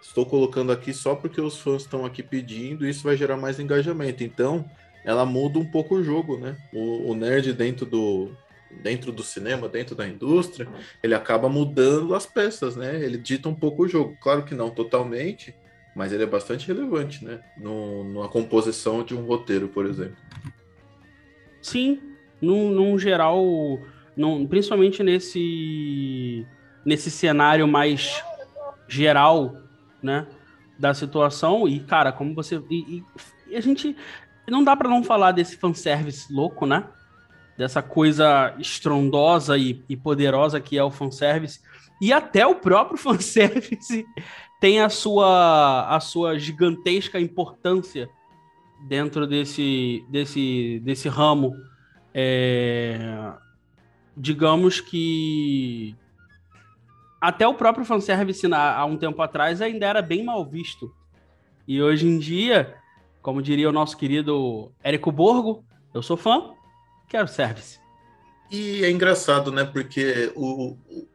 estou 0.01 0.25
colocando 0.25 0.71
aqui 0.71 0.93
só 0.93 1.13
porque 1.15 1.41
os 1.41 1.59
fãs 1.59 1.81
estão 1.83 2.05
aqui 2.05 2.23
pedindo, 2.23 2.87
isso 2.87 3.03
vai 3.03 3.17
gerar 3.17 3.37
mais 3.37 3.59
engajamento. 3.59 4.23
Então, 4.23 4.65
ela 5.03 5.25
muda 5.25 5.59
um 5.59 5.65
pouco 5.65 5.95
o 5.95 6.03
jogo, 6.03 6.37
né? 6.37 6.57
O, 6.73 7.11
o 7.11 7.15
nerd 7.15 7.53
dentro 7.53 7.85
do, 7.85 8.31
dentro 8.71 9.11
do 9.11 9.23
cinema, 9.23 9.67
dentro 9.67 9.95
da 9.95 10.07
indústria, 10.07 10.67
ele 11.01 11.15
acaba 11.15 11.49
mudando 11.49 12.13
as 12.13 12.25
peças, 12.25 12.75
né? 12.75 13.03
Ele 13.03 13.17
dita 13.17 13.49
um 13.49 13.55
pouco 13.55 13.83
o 13.83 13.87
jogo. 13.87 14.17
Claro 14.21 14.43
que 14.43 14.53
não 14.53 14.69
totalmente, 14.69 15.53
mas 15.95 16.11
ele 16.11 16.23
é 16.23 16.27
bastante 16.27 16.67
relevante, 16.67 17.23
né? 17.25 17.41
No, 17.57 18.03
numa 18.03 18.29
composição 18.29 19.03
de 19.03 19.15
um 19.15 19.25
roteiro, 19.25 19.67
por 19.67 19.85
exemplo. 19.85 20.17
Sim, 21.61 21.99
num, 22.41 22.69
num 22.69 22.97
geral, 22.97 23.43
num, 24.15 24.47
principalmente 24.47 25.03
nesse, 25.03 26.45
nesse 26.85 27.11
cenário 27.11 27.67
mais 27.67 28.23
geral, 28.87 29.55
né? 30.01 30.27
Da 30.77 30.93
situação. 30.93 31.67
E, 31.67 31.79
cara, 31.81 32.11
como 32.11 32.33
você. 32.33 32.61
E, 32.69 33.03
e 33.47 33.55
a 33.55 33.61
gente. 33.61 33.95
Não 34.47 34.63
dá 34.63 34.75
para 34.75 34.89
não 34.89 35.03
falar 35.03 35.31
desse 35.31 35.57
fanservice 35.57 36.33
louco, 36.33 36.65
né? 36.65 36.87
Dessa 37.59 37.81
coisa 37.81 38.55
estrondosa 38.57 39.57
e, 39.57 39.83
e 39.89 39.97
poderosa 39.97 40.61
que 40.61 40.77
é 40.77 40.83
o 40.83 40.89
fanservice. 40.89 41.59
E 42.01 42.13
até 42.13 42.47
o 42.47 42.55
próprio 42.55 42.95
fanservice 42.97 44.05
tem 44.61 44.79
a 44.79 44.87
sua, 44.87 45.93
a 45.93 45.99
sua 45.99 46.39
gigantesca 46.39 47.19
importância 47.19 48.09
dentro 48.87 49.27
desse, 49.27 50.05
desse, 50.07 50.79
desse 50.85 51.09
ramo. 51.09 51.53
É, 52.13 53.33
digamos 54.15 54.79
que 54.79 55.93
até 57.19 57.45
o 57.45 57.55
próprio 57.55 57.83
fanservice 57.83 58.47
há 58.53 58.85
um 58.85 58.95
tempo 58.95 59.21
atrás 59.21 59.61
ainda 59.61 59.85
era 59.85 60.01
bem 60.01 60.23
mal 60.23 60.45
visto. 60.45 60.95
E 61.67 61.81
hoje 61.81 62.07
em 62.07 62.19
dia, 62.19 62.73
como 63.21 63.41
diria 63.41 63.67
o 63.67 63.73
nosso 63.73 63.97
querido 63.97 64.71
Érico 64.81 65.11
Borgo, 65.11 65.61
eu 65.93 66.01
sou 66.01 66.15
fã, 66.15 66.53
Quero 67.09 67.27
service. 67.27 67.79
E 68.51 68.83
é 68.83 68.89
engraçado, 68.89 69.51
né? 69.51 69.63
Porque 69.63 70.31
o, 70.35 70.71
o 70.73 71.07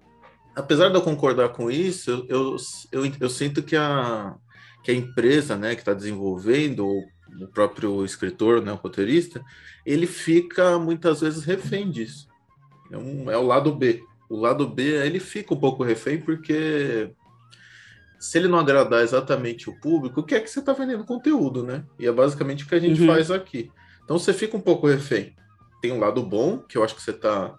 apesar 0.55 0.89
de 0.89 0.95
eu 0.97 1.03
concordar 1.03 1.49
com 1.51 1.71
isso, 1.71 2.27
eu, 2.29 2.57
eu, 2.93 3.13
eu 3.21 3.31
sinto 3.31 3.63
que 3.63 3.77
a, 3.77 4.35
que 4.83 4.91
a 4.91 4.95
empresa 4.95 5.57
né, 5.57 5.75
que 5.75 5.81
está 5.81 5.93
desenvolvendo, 5.93 6.87
o 6.87 7.49
próprio 7.53 8.05
escritor, 8.05 8.63
né, 8.63 8.73
o 8.73 8.77
roteirista, 8.77 9.43
ele 9.85 10.07
fica 10.07 10.79
muitas 10.79 11.21
vezes 11.21 11.45
refém 11.45 11.91
disso. 11.91 12.29
É, 12.91 12.97
um, 12.97 13.31
é 13.31 13.37
o 13.37 13.43
lado 13.47 13.75
B. 13.75 14.03
O 14.29 14.37
lado 14.37 14.69
B, 14.69 14.83
ele 15.05 15.19
fica 15.21 15.55
um 15.55 15.59
pouco 15.59 15.83
refém 15.83 16.21
porque 16.21 17.11
se 18.19 18.39
ele 18.39 18.49
não 18.49 18.59
agradar 18.59 19.03
exatamente 19.03 19.69
o 19.69 19.79
público, 19.81 20.21
o 20.21 20.25
que 20.25 20.35
é 20.35 20.41
que 20.41 20.49
você 20.49 20.61
está 20.61 20.73
vendendo 20.73 21.05
conteúdo, 21.05 21.63
né? 21.63 21.85
E 21.99 22.07
é 22.07 22.13
basicamente 22.13 22.65
o 22.65 22.69
que 22.69 22.75
a 22.75 22.81
gente 22.81 23.01
Uhum. 23.01 23.07
faz 23.07 23.31
aqui. 23.31 23.71
Então 24.03 24.19
você 24.19 24.33
fica 24.33 24.57
um 24.57 24.61
pouco 24.61 24.87
refém. 24.87 25.35
Tem 25.85 25.93
um 25.93 26.01
lado 26.01 26.23
bom, 26.23 26.61
que 26.61 26.79
eu 26.79 26.83
acho 26.83 26.95
que 26.95 27.03
você 27.03 27.11
está 27.11 27.55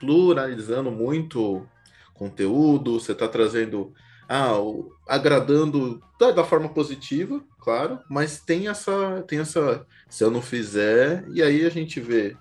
pluralizando 0.00 0.90
muito 0.90 1.64
conteúdo, 2.12 2.98
você 2.98 3.12
está 3.12 3.28
trazendo, 3.28 3.92
ah, 4.28 4.58
o- 4.58 4.90
agradando 5.08 6.00
da, 6.18 6.32
da 6.32 6.42
forma 6.42 6.68
positiva, 6.68 7.40
claro, 7.60 8.00
mas 8.10 8.40
tem 8.40 8.66
essa, 8.66 9.22
tem 9.28 9.38
essa, 9.38 9.86
se 10.10 10.24
eu 10.24 10.30
não 10.32 10.42
fizer, 10.42 11.24
e 11.32 11.40
aí 11.40 11.64
a 11.64 11.68
gente 11.70 12.00
vê. 12.00 12.36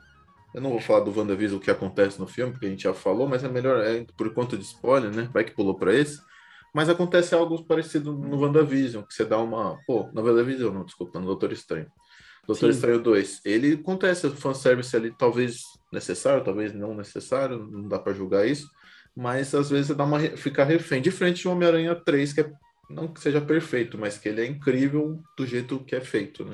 Eu 0.56 0.60
não 0.62 0.72
vou 0.72 0.80
falar 0.82 1.02
do 1.02 1.16
WandaVision 1.16 1.60
o 1.60 1.62
que 1.62 1.70
acontece 1.70 2.20
no 2.20 2.26
filme, 2.26 2.54
porque 2.54 2.66
a 2.66 2.70
gente 2.70 2.82
já 2.86 2.94
falou, 2.96 3.28
mas 3.30 3.44
é 3.44 3.48
melhor, 3.48 3.86
é, 3.86 4.08
por 4.18 4.34
conta 4.34 4.58
de 4.58 4.64
spoiler, 4.64 5.12
né? 5.12 5.30
Vai 5.32 5.44
que 5.44 5.52
pulou 5.54 5.76
para 5.76 5.94
esse. 5.94 6.20
Mas 6.74 6.90
acontece 6.90 7.36
algo 7.36 7.64
parecido 7.64 8.12
no 8.12 8.40
WandaVision, 8.40 9.04
que 9.04 9.14
você 9.14 9.24
dá 9.24 9.38
uma. 9.38 9.78
Pô, 9.86 10.10
no 10.14 10.24
WandaVision, 10.24 10.74
não, 10.74 10.84
desculpa, 10.84 11.20
no 11.20 11.28
Doutor 11.28 11.52
Estranho. 11.52 11.92
Doutor 12.48 12.72
Sim. 12.72 12.75
Estranho 12.75 13.00
2. 13.02 13.42
Ele 13.44 13.74
acontece 13.74 14.28
o 14.28 14.32
fanservice 14.32 14.96
ali, 14.96 15.12
talvez 15.12 15.64
necessário, 15.92 16.44
talvez 16.44 16.74
não 16.74 16.94
necessário, 16.96 17.66
não 17.72 17.88
dá 17.88 17.98
para 17.98 18.14
julgar 18.14 18.48
isso. 18.48 18.70
Mas 19.16 19.56
às 19.56 19.70
vezes 19.70 19.96
dá 19.96 20.04
uma 20.04 20.20
ficar 20.20 20.66
refém. 20.66 21.02
De 21.02 21.10
frente 21.12 21.42
de 21.42 21.48
Homem-Aranha 21.48 21.96
3, 21.96 22.34
que 22.34 22.42
é, 22.42 22.52
não 22.90 23.08
que 23.08 23.20
seja 23.20 23.42
perfeito, 23.42 23.98
mas 23.98 24.18
que 24.18 24.30
ele 24.30 24.42
é 24.42 24.46
incrível 24.46 25.20
do 25.38 25.48
jeito 25.48 25.80
que 25.80 25.96
é 25.96 26.02
feito, 26.02 26.44
né? 26.44 26.54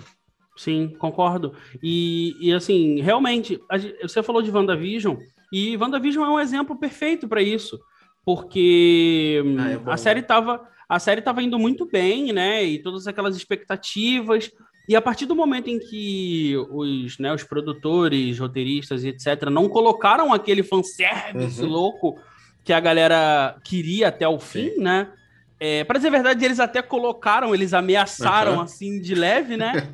Sim, 0.56 0.96
concordo. 1.00 1.56
E, 1.82 2.36
e 2.40 2.54
assim, 2.54 3.02
realmente, 3.02 3.60
a 3.70 3.78
você 4.08 4.22
falou 4.22 4.42
de 4.42 4.52
WandaVision, 4.52 5.18
e 5.52 5.76
WandaVision 5.76 6.26
é 6.26 6.30
um 6.30 6.40
exemplo 6.40 6.78
perfeito 6.78 7.28
para 7.28 7.42
isso, 7.42 7.80
porque 8.24 9.42
hum, 9.44 9.56
Ah, 9.60 9.72
é 9.72 9.82
a 9.88 9.98
série 9.98 10.22
tava, 10.22 10.62
a 10.88 11.00
série 11.00 11.22
tava 11.22 11.42
indo 11.42 11.58
muito 11.58 11.86
bem, 11.86 12.32
né? 12.32 12.64
E 12.64 12.80
todas 12.80 13.08
aquelas 13.08 13.36
expectativas. 13.36 14.52
E 14.88 14.96
a 14.96 15.02
partir 15.02 15.26
do 15.26 15.36
momento 15.36 15.70
em 15.70 15.80
que 15.80 16.56
os, 16.70 17.18
né, 17.20 17.34
os 17.34 17.44
produtores, 17.44 18.38
roteiristas 18.40 19.04
e 19.04 19.10
etc., 19.10 19.50
não 19.50 19.70
colocaram 19.70 20.34
aquele 20.34 20.64
fanservice 20.64 21.62
Uhum. 21.62 21.70
louco 21.70 22.20
que 22.64 22.74
a 22.74 22.80
galera 22.80 23.60
queria 23.64 24.10
até 24.10 24.28
o 24.28 24.40
fim, 24.40 24.72
né? 24.78 25.12
É, 25.60 25.84
para 25.84 25.98
dizer 25.98 26.08
a 26.10 26.12
verdade, 26.12 26.44
eles 26.44 26.60
até 26.60 26.82
colocaram, 26.82 27.54
eles 27.54 27.74
ameaçaram 27.74 28.54
Aham. 28.54 28.64
assim 28.64 29.00
de 29.00 29.14
leve, 29.16 29.56
né? 29.58 29.94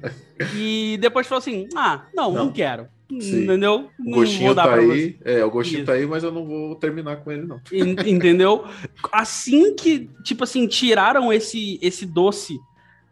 e 0.55 0.97
depois 1.01 1.27
falou 1.27 1.39
assim: 1.39 1.67
ah, 1.75 2.05
não, 2.15 2.31
não, 2.31 2.45
Não. 2.45 2.51
quero. 2.53 2.87
Sim. 3.19 3.43
Entendeu? 3.43 3.89
O 3.99 4.03
Não 4.03 4.11
gostinho 4.19 4.53
tá 4.53 4.73
aí, 4.75 5.17
é, 5.23 5.43
o 5.43 5.49
gostinho 5.49 5.77
Isso. 5.79 5.85
tá 5.85 5.93
aí, 5.93 6.05
mas 6.05 6.23
eu 6.23 6.31
não 6.31 6.45
vou 6.45 6.75
terminar 6.75 7.17
com 7.23 7.31
ele, 7.31 7.43
não. 7.45 7.61
En- 7.71 7.95
Entendeu? 8.05 8.65
Assim 9.13 9.73
que, 9.75 10.09
tipo 10.23 10.43
assim, 10.43 10.67
tiraram 10.67 11.31
esse, 11.31 11.79
esse 11.81 12.05
doce 12.05 12.57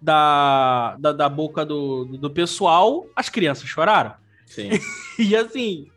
da, 0.06 0.96
da, 1.00 1.12
da 1.12 1.28
boca 1.30 1.66
do, 1.66 2.06
do 2.06 2.30
pessoal, 2.30 3.08
as 3.16 3.28
crianças 3.28 3.68
choraram. 3.68 4.14
Sim. 4.46 4.70
E 5.18 5.34
assim, 5.34 5.88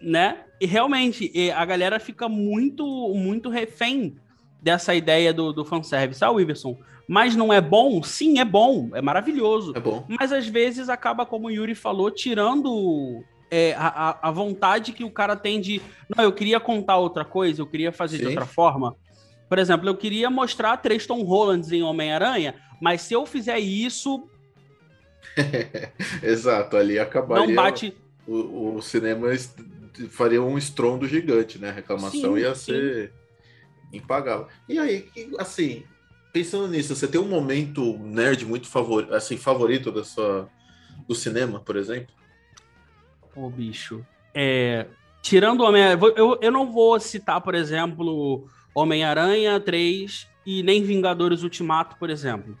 né? 0.00 0.44
E 0.60 0.66
realmente, 0.66 1.30
e 1.34 1.50
a 1.50 1.64
galera 1.64 1.98
fica 1.98 2.28
muito, 2.28 2.84
muito 3.12 3.48
refém 3.50 4.16
dessa 4.62 4.94
ideia 4.94 5.34
do, 5.34 5.52
do 5.52 5.64
fanservice. 5.64 6.22
Ah, 6.24 6.30
Wilson, 6.30 6.78
mas 7.08 7.34
não 7.34 7.52
é 7.52 7.60
bom? 7.60 8.00
Sim, 8.04 8.38
é 8.38 8.44
bom, 8.44 8.90
é 8.94 9.02
maravilhoso. 9.02 9.72
É 9.74 9.80
bom. 9.80 10.04
Mas 10.08 10.32
às 10.32 10.46
vezes 10.46 10.88
acaba, 10.88 11.26
como 11.26 11.48
o 11.48 11.50
Yuri 11.50 11.74
falou, 11.74 12.08
tirando 12.08 13.24
é, 13.50 13.74
a, 13.76 14.16
a- 14.22 14.30
vontade 14.30 14.92
que 14.92 15.02
o 15.02 15.10
cara 15.10 15.34
tem 15.34 15.60
de. 15.60 15.82
Não, 16.16 16.22
eu 16.22 16.32
queria 16.32 16.60
contar 16.60 16.98
outra 16.98 17.24
coisa, 17.24 17.60
eu 17.60 17.66
queria 17.66 17.90
fazer 17.90 18.18
de 18.18 18.22
Sim. 18.24 18.28
outra 18.30 18.46
forma. 18.46 18.94
Por 19.48 19.58
exemplo, 19.58 19.88
eu 19.88 19.96
queria 19.96 20.30
mostrar 20.30 20.76
três 20.76 21.04
Tom 21.04 21.24
Hollands 21.24 21.72
em 21.72 21.82
Homem-Aranha, 21.82 22.54
mas 22.80 23.02
se 23.02 23.14
eu 23.14 23.24
fizer 23.26 23.58
isso, 23.58 24.28
Exato, 26.22 26.76
ali 26.76 26.98
acabaria. 26.98 27.46
não 27.46 27.54
bate. 27.54 27.94
O, 28.26 28.76
o 28.76 28.82
cinema 28.82 29.28
faria 30.10 30.42
um 30.42 30.56
estrondo 30.58 31.06
gigante, 31.06 31.58
né? 31.58 31.70
A 31.70 31.72
reclamação 31.72 32.34
Sim, 32.34 32.38
ia 32.38 32.54
sim. 32.54 32.72
ser 32.72 33.12
impagável. 33.92 34.46
E 34.68 34.78
aí, 34.78 35.08
assim, 35.38 35.84
pensando 36.32 36.68
nisso, 36.68 36.94
você 36.94 37.08
tem 37.08 37.20
um 37.20 37.28
momento 37.28 37.98
nerd 37.98 38.44
muito 38.46 38.68
favor, 38.68 39.12
assim, 39.12 39.36
favorito 39.36 39.90
da 39.90 40.04
sua, 40.04 40.48
do 41.08 41.14
cinema, 41.14 41.60
por 41.60 41.76
exemplo? 41.76 42.14
Ô, 43.34 43.48
bicho. 43.48 44.04
É, 44.34 44.86
tirando 45.22 45.60
o 45.60 45.64
Homem-Aranha. 45.64 45.96
vou- 45.96 46.14
Eu, 46.16 46.38
eu 46.40 46.50
não 46.52 46.70
vou 46.70 46.98
citar, 47.00 47.40
por 47.40 47.54
exemplo, 47.54 48.48
Homem-Aranha 48.74 49.58
3 49.58 50.28
e 50.46 50.62
nem 50.62 50.82
Vingadores 50.82 51.42
Ultimato, 51.42 51.96
por 51.96 52.10
exemplo. 52.10 52.56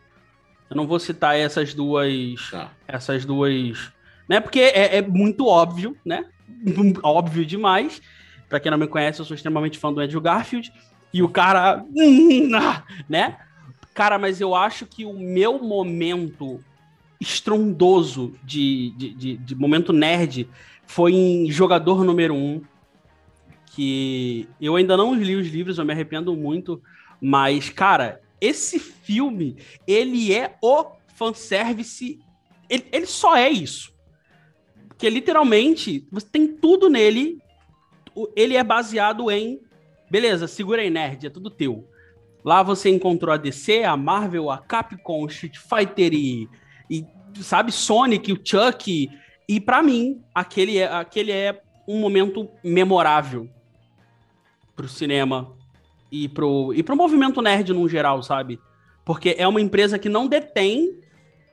Eu 0.70 0.76
não 0.76 0.86
vou 0.86 1.00
citar 1.00 1.36
essas 1.36 1.74
duas. 1.74 2.48
Tá. 2.48 2.70
essas 2.86 3.24
duas. 3.24 3.90
Né? 4.28 4.38
Porque 4.38 4.60
é, 4.60 4.98
é 4.98 5.02
muito 5.02 5.46
óbvio, 5.46 5.96
né? 6.04 6.26
óbvio 7.02 7.44
demais. 7.44 8.00
Pra 8.48 8.60
quem 8.60 8.70
não 8.70 8.78
me 8.78 8.86
conhece, 8.86 9.20
eu 9.20 9.24
sou 9.24 9.34
extremamente 9.34 9.78
fã 9.78 9.92
do 9.92 10.00
Andrew 10.00 10.20
Garfield. 10.20 10.72
E 11.12 11.22
o 11.22 11.28
cara. 11.28 11.84
né? 13.08 13.36
Cara, 13.92 14.16
mas 14.16 14.40
eu 14.40 14.54
acho 14.54 14.86
que 14.86 15.04
o 15.04 15.12
meu 15.12 15.58
momento 15.58 16.62
estrondoso 17.20 18.32
de, 18.44 18.94
de, 18.96 19.14
de, 19.14 19.36
de 19.36 19.54
momento 19.54 19.92
nerd 19.92 20.48
foi 20.86 21.12
em 21.12 21.50
Jogador 21.50 22.04
Número 22.04 22.34
1. 22.34 22.62
Que 23.74 24.48
eu 24.60 24.76
ainda 24.76 24.96
não 24.96 25.14
li 25.14 25.34
os 25.34 25.48
livros, 25.48 25.78
eu 25.78 25.84
me 25.84 25.92
arrependo 25.92 26.34
muito. 26.36 26.80
Mas, 27.20 27.68
cara, 27.68 28.20
esse 28.40 28.78
filme, 28.78 29.56
ele 29.86 30.34
é 30.34 30.56
o 30.62 30.92
fanservice. 31.14 32.18
Ele, 32.68 32.86
ele 32.90 33.06
só 33.06 33.36
é 33.36 33.50
isso. 33.50 33.92
Porque 34.88 35.10
literalmente, 35.10 36.06
você 36.10 36.26
tem 36.26 36.46
tudo 36.46 36.88
nele. 36.88 37.38
Ele 38.34 38.56
é 38.56 38.64
baseado 38.64 39.30
em. 39.30 39.60
Beleza, 40.10 40.48
segura 40.48 40.82
aí, 40.82 40.90
nerd, 40.90 41.26
é 41.26 41.30
tudo 41.30 41.50
teu. 41.50 41.88
Lá 42.44 42.62
você 42.62 42.88
encontrou 42.88 43.34
a 43.34 43.36
DC, 43.36 43.84
a 43.84 43.96
Marvel, 43.96 44.50
a 44.50 44.58
Capcom, 44.58 45.26
Street 45.26 45.56
Fighter 45.58 46.12
e, 46.14 46.48
e 46.88 47.06
sabe, 47.42 47.70
Sonic, 47.70 48.32
o 48.32 48.40
Chuck. 48.42 49.10
E 49.48 49.60
pra 49.60 49.82
mim, 49.82 50.22
aquele 50.34 50.78
é, 50.78 50.86
aquele 50.86 51.32
é 51.32 51.62
um 51.86 52.00
momento 52.00 52.48
memorável 52.64 53.48
pro 54.74 54.88
cinema 54.88 55.54
e 56.10 56.28
pro, 56.28 56.72
e 56.74 56.82
pro 56.82 56.96
movimento 56.96 57.40
nerd 57.42 57.72
no 57.72 57.88
geral, 57.88 58.22
sabe? 58.22 58.58
Porque 59.04 59.34
é 59.38 59.46
uma 59.46 59.60
empresa 59.60 59.98
que 59.98 60.08
não 60.08 60.26
detém 60.26 60.98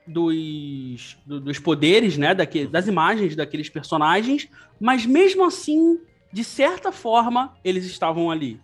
dos, 0.05 1.17
do- 1.25 1.39
dos 1.39 1.59
poderes, 1.59 2.17
né, 2.17 2.33
daque, 2.33 2.65
das 2.65 2.87
imagens 2.87 3.35
daqueles 3.35 3.69
personagens, 3.69 4.47
mas 4.79 5.05
mesmo 5.05 5.43
assim, 5.45 5.99
de 6.31 6.43
certa 6.43 6.91
forma, 6.91 7.53
eles 7.63 7.85
estavam 7.85 8.31
ali. 8.31 8.59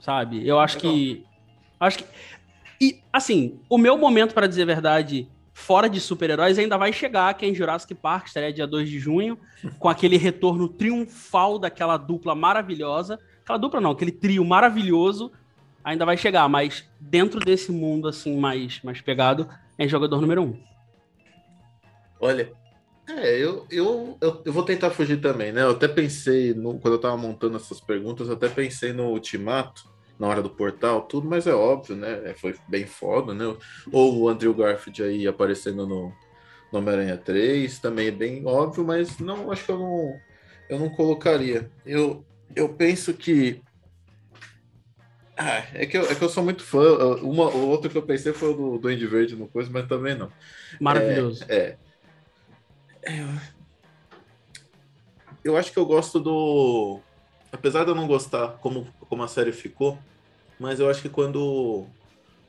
Sabe? 0.00 0.46
Eu 0.46 0.58
acho 0.58 0.78
que 0.78 1.24
acho 1.78 1.98
que 1.98 2.04
e 2.80 3.00
assim, 3.12 3.60
o 3.70 3.78
meu 3.78 3.96
momento 3.96 4.34
para 4.34 4.48
dizer 4.48 4.62
a 4.62 4.66
verdade, 4.66 5.28
fora 5.52 5.88
de 5.88 6.00
super-heróis 6.00 6.58
ainda 6.58 6.76
vai 6.76 6.92
chegar, 6.92 7.32
que 7.34 7.44
é 7.44 7.48
em 7.48 7.54
Jurassic 7.54 7.94
Park, 7.94 8.26
estreia 8.26 8.52
dia 8.52 8.66
2 8.66 8.88
de 8.88 8.98
junho, 8.98 9.38
com 9.78 9.88
aquele 9.88 10.16
retorno 10.16 10.68
triunfal 10.68 11.58
daquela 11.58 11.96
dupla 11.96 12.34
maravilhosa. 12.34 13.20
Aquela 13.42 13.58
dupla 13.58 13.80
não, 13.80 13.90
aquele 13.90 14.12
trio 14.12 14.44
maravilhoso 14.44 15.32
ainda 15.84 16.04
vai 16.04 16.16
chegar, 16.16 16.48
mas 16.48 16.88
dentro 17.00 17.40
desse 17.40 17.72
mundo 17.72 18.08
assim 18.08 18.36
mais 18.36 18.80
mais 18.82 19.00
pegado, 19.00 19.48
é 19.78 19.86
jogador 19.88 20.20
número 20.20 20.42
um. 20.42 20.60
Olha, 22.20 22.52
é, 23.08 23.36
eu, 23.36 23.66
eu, 23.68 24.16
eu, 24.20 24.42
eu 24.44 24.52
vou 24.52 24.64
tentar 24.64 24.90
fugir 24.90 25.20
também, 25.20 25.50
né? 25.50 25.62
Eu 25.62 25.72
até 25.72 25.88
pensei, 25.88 26.54
no, 26.54 26.78
quando 26.78 26.94
eu 26.94 27.00
tava 27.00 27.16
montando 27.16 27.56
essas 27.56 27.80
perguntas, 27.80 28.28
eu 28.28 28.34
até 28.34 28.48
pensei 28.48 28.92
no 28.92 29.08
Ultimato, 29.08 29.90
na 30.18 30.28
hora 30.28 30.40
do 30.40 30.48
portal, 30.48 31.02
tudo, 31.02 31.28
mas 31.28 31.48
é 31.48 31.54
óbvio, 31.54 31.96
né? 31.96 32.30
É, 32.30 32.34
Foi 32.34 32.54
bem 32.68 32.86
foda, 32.86 33.34
né? 33.34 33.44
Ou 33.90 34.20
o 34.20 34.28
Andrew 34.28 34.54
Garfield 34.54 35.02
aí 35.02 35.26
aparecendo 35.26 35.84
no, 35.84 36.12
no 36.72 36.78
Homem-Aranha 36.78 37.16
3, 37.16 37.80
também 37.80 38.06
é 38.06 38.12
bem 38.12 38.46
óbvio, 38.46 38.84
mas 38.84 39.18
não, 39.18 39.50
acho 39.50 39.64
que 39.64 39.72
eu 39.72 39.78
não, 39.78 40.20
eu 40.68 40.78
não 40.78 40.88
colocaria. 40.90 41.68
Eu, 41.84 42.24
eu 42.54 42.68
penso 42.68 43.14
que. 43.14 43.60
Ah, 45.36 45.64
é 45.74 45.86
que, 45.86 45.96
eu, 45.96 46.02
é 46.10 46.14
que 46.14 46.22
eu 46.22 46.28
sou 46.28 46.44
muito 46.44 46.62
fã. 46.62 47.16
Uma, 47.22 47.48
o 47.48 47.68
outro 47.68 47.90
que 47.90 47.96
eu 47.96 48.02
pensei 48.02 48.32
foi 48.32 48.50
o 48.50 48.54
do 48.54 48.78
Duende 48.78 49.06
Verde 49.06 49.34
no 49.34 49.48
coisa, 49.48 49.70
mas 49.70 49.88
também 49.88 50.16
não. 50.16 50.30
Maravilhoso. 50.80 51.44
É. 51.48 51.76
É, 53.02 53.24
Eu 55.42 55.56
acho 55.56 55.72
que 55.72 55.78
eu 55.78 55.86
gosto 55.86 56.20
do. 56.20 57.00
Apesar 57.50 57.84
de 57.84 57.90
eu 57.90 57.94
não 57.94 58.06
gostar 58.06 58.58
como, 58.60 58.86
como 59.08 59.22
a 59.22 59.28
série 59.28 59.52
ficou, 59.52 59.98
mas 60.58 60.80
eu 60.80 60.88
acho 60.88 61.02
que 61.02 61.08
quando 61.08 61.86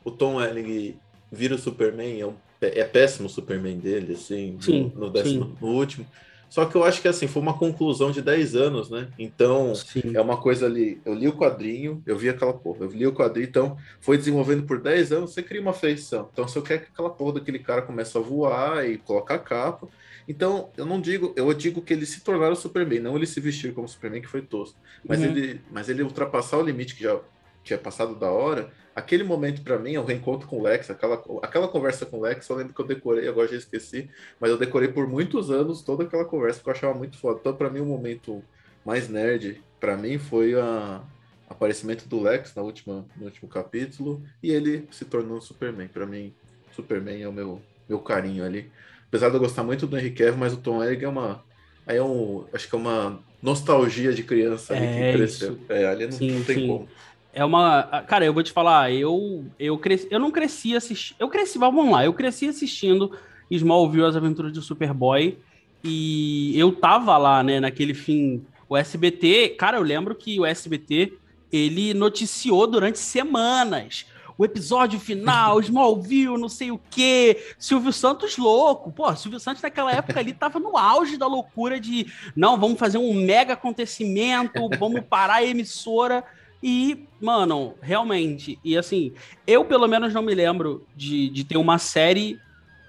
o 0.04 0.12
Tom 0.12 0.36
Welling 0.36 0.98
vira 1.32 1.56
o 1.56 1.58
Superman, 1.58 2.22
é, 2.22 2.26
um 2.26 2.36
é 2.62 2.84
péssimo 2.86 3.28
o 3.28 3.30
Superman 3.30 3.78
dele, 3.78 4.14
assim, 4.14 4.58
Sim, 4.62 4.92
no, 4.96 5.02
no 5.02 5.10
décimo, 5.10 5.58
no 5.60 5.68
último. 5.68 6.06
Só 6.54 6.68
que 6.68 6.76
eu 6.76 6.84
acho 6.84 7.02
que 7.02 7.08
assim, 7.08 7.26
foi 7.26 7.42
uma 7.42 7.58
conclusão 7.58 8.12
de 8.12 8.22
10 8.22 8.56
anos, 8.56 8.88
né? 8.88 9.08
Então, 9.18 9.74
Sim. 9.74 10.16
é 10.16 10.22
uma 10.22 10.38
coisa 10.38 10.68
ali. 10.68 11.02
Eu 11.04 11.16
li 11.16 11.28
o 11.28 11.36
quadrinho, 11.36 12.04
eu 12.06 12.16
vi 12.16 12.30
aquela 12.30 12.54
porra, 12.54 12.82
eu 12.82 12.92
li 12.92 13.08
o 13.08 13.12
quadrinho, 13.12 13.48
então 13.48 13.76
foi 14.00 14.20
desenvolvendo 14.20 14.62
por 14.62 14.80
10 14.80 15.14
anos, 15.14 15.34
você 15.34 15.42
cria 15.42 15.60
uma 15.60 15.74
feição. 15.74 16.30
Então, 16.32 16.48
se 16.48 16.56
eu 16.56 16.62
quero 16.62 16.82
que 16.82 16.90
aquela 16.94 17.10
porra 17.10 17.40
daquele 17.40 17.58
cara 17.58 17.82
comece 17.82 18.16
a 18.16 18.22
voar 18.22 18.88
e 18.88 19.00
colocar 19.00 19.34
a 19.34 19.40
capa. 19.40 19.88
Então, 20.28 20.70
eu 20.78 20.86
não 20.86 21.02
digo, 21.02 21.34
eu 21.36 21.52
digo 21.56 21.82
que 21.82 21.92
ele 21.92 22.06
se 22.06 22.22
tornaram 22.22 22.56
Superman, 22.56 23.00
não 23.00 23.16
ele 23.16 23.26
se 23.26 23.40
vestir 23.40 23.74
como 23.74 23.88
Superman, 23.88 24.22
que 24.22 24.30
foi 24.30 24.44
tosco. 24.44 24.78
Mas, 25.04 25.22
uhum. 25.22 25.26
ele, 25.26 25.60
mas 25.72 25.90
ele 25.90 26.04
ultrapassar 26.04 26.60
o 26.60 26.64
limite 26.64 26.96
que 26.96 27.02
já 27.02 27.20
tinha 27.64 27.80
passado 27.80 28.14
da 28.14 28.30
hora 28.30 28.72
aquele 28.96 29.24
momento 29.24 29.62
para 29.62 29.80
mim 29.80 29.96
é 29.96 30.00
o 30.00 30.06
reencontro 30.06 30.48
com 30.48 30.60
o 30.60 30.64
Lex, 30.64 30.90
aquela, 30.90 31.24
aquela 31.42 31.68
conversa 31.68 32.06
com 32.06 32.18
o 32.18 32.22
Lex, 32.22 32.48
eu 32.48 32.56
lembro 32.56 32.74
que 32.74 32.82
eu 32.82 32.86
decorei, 32.86 33.28
agora 33.28 33.48
já 33.48 33.58
esqueci, 33.58 34.10
mas 34.40 34.52
eu 34.52 34.58
decorei 34.58 34.88
por 34.88 35.08
muitos 35.08 35.50
anos 35.50 35.82
toda 35.82 36.04
aquela 36.04 36.26
conversa 36.26 36.62
que 36.62 36.68
eu 36.68 36.74
achava 36.74 36.94
muito 36.94 37.18
foda. 37.18 37.40
Então, 37.40 37.56
para 37.56 37.70
mim, 37.70 37.80
o 37.80 37.86
momento 37.86 38.44
mais 38.86 39.10
nerd, 39.10 39.62
para 39.80 39.98
mim, 39.98 40.18
foi 40.18 40.56
o 40.56 41.02
aparecimento 41.50 42.08
do 42.08 42.22
Lex 42.22 42.54
na 42.56 42.62
última, 42.62 43.06
no 43.16 43.26
último 43.26 43.50
capítulo 43.50 44.22
e 44.42 44.52
ele 44.52 44.88
se 44.92 45.06
tornou 45.06 45.42
Superman. 45.42 45.88
Para 45.88 46.06
mim, 46.06 46.34
Superman 46.76 47.22
é 47.22 47.28
o 47.28 47.34
meu, 47.34 47.62
meu 47.88 48.00
carinho 48.00 48.44
ali. 48.46 48.72
Apesar 49.08 49.30
de 49.30 49.36
eu 49.36 49.40
gostar 49.40 49.64
muito 49.64 49.86
do 49.86 49.98
Henry 49.98 50.12
Cavill, 50.12 50.38
mas 50.38 50.54
o 50.54 50.58
Tom 50.58 50.84
Elliott 50.84 51.06
é 51.06 51.08
uma. 51.08 51.44
Aí 51.86 51.98
é 51.98 52.04
um. 52.04 52.46
Acho 52.52 52.68
que 52.68 52.76
é 52.76 52.78
uma 52.78 53.20
nostalgia 53.42 54.12
de 54.14 54.24
criança 54.24 54.74
ali 54.74 54.86
é 54.86 55.12
que 55.12 55.18
cresceu. 55.18 55.54
Isso. 55.54 55.66
É, 55.70 55.86
ali 55.86 56.06
não, 56.06 56.12
sim, 56.14 56.32
não 56.32 56.44
tem 56.44 56.56
sim. 56.56 56.68
como. 56.68 56.90
É 57.34 57.44
uma. 57.44 58.04
Cara, 58.08 58.24
eu 58.24 58.34
vou 58.34 58.44
te 58.44 58.52
falar, 58.52 58.92
eu 58.92 59.46
eu 59.58 59.78
cresci, 59.78 60.08
eu 60.12 60.20
não 60.20 60.30
cresci 60.30 60.76
assistindo. 60.76 61.18
Eu 61.20 61.30
cresci, 61.30 61.58
vamos 61.58 61.90
lá, 61.92 62.06
eu 62.06 62.14
cresci 62.14 62.48
assistindo 62.48 63.12
Smallville 63.50 64.06
As 64.06 64.16
Aventuras 64.16 64.54
de 64.54 64.62
Superboy. 64.62 65.38
E 65.84 66.58
eu 66.58 66.72
tava 66.72 67.18
lá, 67.18 67.44
né, 67.44 67.60
naquele 67.60 67.94
fim. 67.94 68.46
O 68.70 68.78
SBT, 68.78 69.56
cara, 69.60 69.78
eu 69.78 69.84
lembro 69.84 70.16
que 70.16 70.40
o 70.40 70.46
SBT 70.46 71.14
ele 71.52 71.94
noticiou 71.94 72.66
durante 72.66 73.00
semanas. 73.00 74.06
O 74.38 74.46
episódio 74.46 75.00
final, 75.00 75.60
Smallville, 75.62 76.40
não 76.40 76.50
sei 76.50 76.72
o 76.72 76.80
quê. 76.90 77.54
Silvio 77.58 77.92
Santos 77.92 78.38
louco. 78.38 78.92
Pô, 78.92 79.16
Silvio 79.16 79.40
Santos 79.40 79.62
naquela 79.62 79.92
época 79.92 80.20
ali 80.20 80.34
tava 80.34 80.60
no 80.60 80.78
auge 80.78 81.18
da 81.18 81.28
loucura 81.28 81.80
de 81.80 82.08
não, 82.36 82.60
vamos 82.60 82.80
fazer 82.80 82.98
um 82.98 83.14
mega 83.14 83.54
acontecimento, 83.54 84.70
vamos 84.80 85.02
parar 85.02 85.36
a 85.36 85.46
emissora. 85.46 86.24
E, 86.64 87.06
mano, 87.20 87.76
realmente, 87.82 88.58
e 88.64 88.78
assim, 88.78 89.12
eu 89.46 89.66
pelo 89.66 89.86
menos 89.86 90.14
não 90.14 90.22
me 90.22 90.34
lembro 90.34 90.88
de, 90.96 91.28
de 91.30 91.44
ter 91.44 91.58
uma 91.58 91.78
série, 91.78 92.40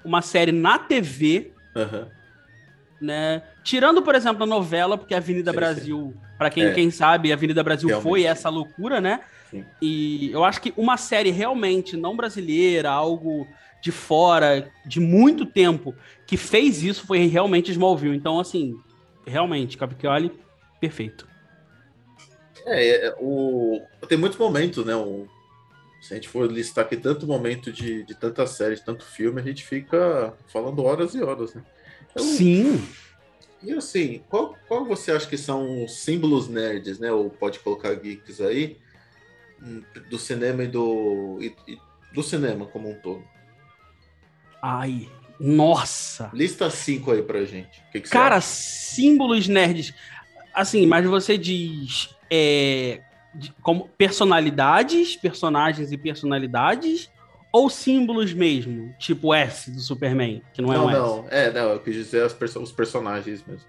uma 0.05 0.23
série 0.23 0.53
na 0.53 0.79
TV, 0.79 1.51
uhum. 1.75 2.07
né? 3.01 3.43
Tirando, 3.65 4.01
por 4.01 4.15
exemplo, 4.15 4.45
a 4.45 4.47
novela, 4.47 4.97
porque 4.97 5.13
a 5.13 5.17
Avenida 5.17 5.51
sim, 5.51 5.57
Brasil, 5.57 6.15
para 6.39 6.51
quem, 6.51 6.67
é. 6.67 6.73
quem 6.73 6.89
sabe, 6.89 7.33
a 7.33 7.35
Avenida 7.35 7.65
Brasil 7.65 7.89
realmente. 7.89 8.09
foi 8.09 8.23
essa 8.23 8.49
loucura, 8.49 9.01
né? 9.01 9.23
Sim. 9.51 9.65
E 9.83 10.31
eu 10.31 10.45
acho 10.45 10.61
que 10.61 10.73
uma 10.77 10.97
série 10.97 11.33
realmente 11.33 11.97
não 11.97 12.17
brasileira, 12.17 12.93
algo 12.93 13.45
de 13.83 13.91
fora, 13.91 14.71
de 14.87 15.01
muito 15.01 15.45
tempo, 15.45 15.93
que 16.29 16.37
fez 16.37 16.81
isso 16.85 17.05
foi 17.05 17.27
realmente 17.27 17.73
Smallville. 17.73 18.17
Então, 18.17 18.39
assim, 18.39 18.77
realmente, 19.27 19.77
Capicchioli, 19.77 20.31
perfeito. 20.81 21.34
É, 22.67 23.07
é, 23.07 23.15
o... 23.19 23.81
tem 24.09 24.19
muitos 24.19 24.39
momentos, 24.39 24.85
né? 24.85 24.95
O... 24.95 25.27
Se 26.01 26.13
a 26.13 26.17
gente 26.17 26.29
for 26.29 26.51
listar 26.51 26.85
aqui 26.85 26.97
tanto 26.97 27.27
momento 27.27 27.73
de, 27.73 28.05
de 28.05 28.15
tantas 28.15 28.51
séries, 28.51 28.81
tanto 28.81 29.05
filme, 29.05 29.41
a 29.41 29.45
gente 29.45 29.65
fica 29.65 30.35
falando 30.49 30.85
horas 30.85 31.15
e 31.15 31.23
horas, 31.23 31.55
né? 31.55 31.63
Então, 32.11 32.25
Sim. 32.25 32.87
E 33.63 33.73
assim, 33.73 34.23
qual, 34.29 34.55
qual 34.69 34.85
você 34.85 35.13
acha 35.13 35.27
que 35.27 35.39
são 35.39 35.85
os 35.85 35.97
símbolos 36.01 36.49
nerds, 36.49 36.99
né? 36.99 37.11
Ou 37.11 37.31
pode 37.31 37.59
colocar 37.61 37.95
geeks 37.95 38.41
aí, 38.43 38.77
hum, 39.63 39.83
do 40.11 40.19
cinema 40.19 40.65
e 40.65 40.69
do. 40.69 41.39
E, 41.41 41.57
e, 41.67 41.79
do 42.13 42.23
cinema 42.23 42.67
como 42.67 42.91
um 42.91 42.95
todo? 42.95 43.25
Ai, 44.63 45.09
nossa! 45.41 46.31
Lista 46.35 46.69
cinco 46.69 47.11
aí 47.11 47.23
pra 47.23 47.45
gente. 47.45 47.83
Que 47.91 48.01
que 48.01 48.11
Cara, 48.11 48.41
símbolos 48.41 49.49
nerds. 49.49 49.95
Assim, 50.53 50.87
mas 50.87 51.07
você 51.07 51.39
diz 51.39 52.15
é, 52.37 53.01
de, 53.33 53.53
como 53.63 53.89
personalidades, 53.97 55.15
personagens 55.15 55.93
e 55.93 55.97
personalidades, 55.97 57.09
ou 57.53 57.71
símbolos 57.71 58.35
mesmo, 58.35 58.93
tipo 58.99 59.33
S 59.33 59.71
do 59.71 59.79
Superman, 59.79 60.43
que 60.53 60.61
não 60.61 60.73
é 60.73 60.77
não, 60.77 60.87
um 60.87 60.91
não. 60.91 61.19
S? 61.21 61.29
É, 61.31 61.53
não, 61.53 61.71
eu 61.71 61.79
quis 61.79 61.95
dizer 61.95 62.29
perso 62.35 62.61
os 62.61 62.73
personagens 62.73 63.45
mesmo. 63.47 63.69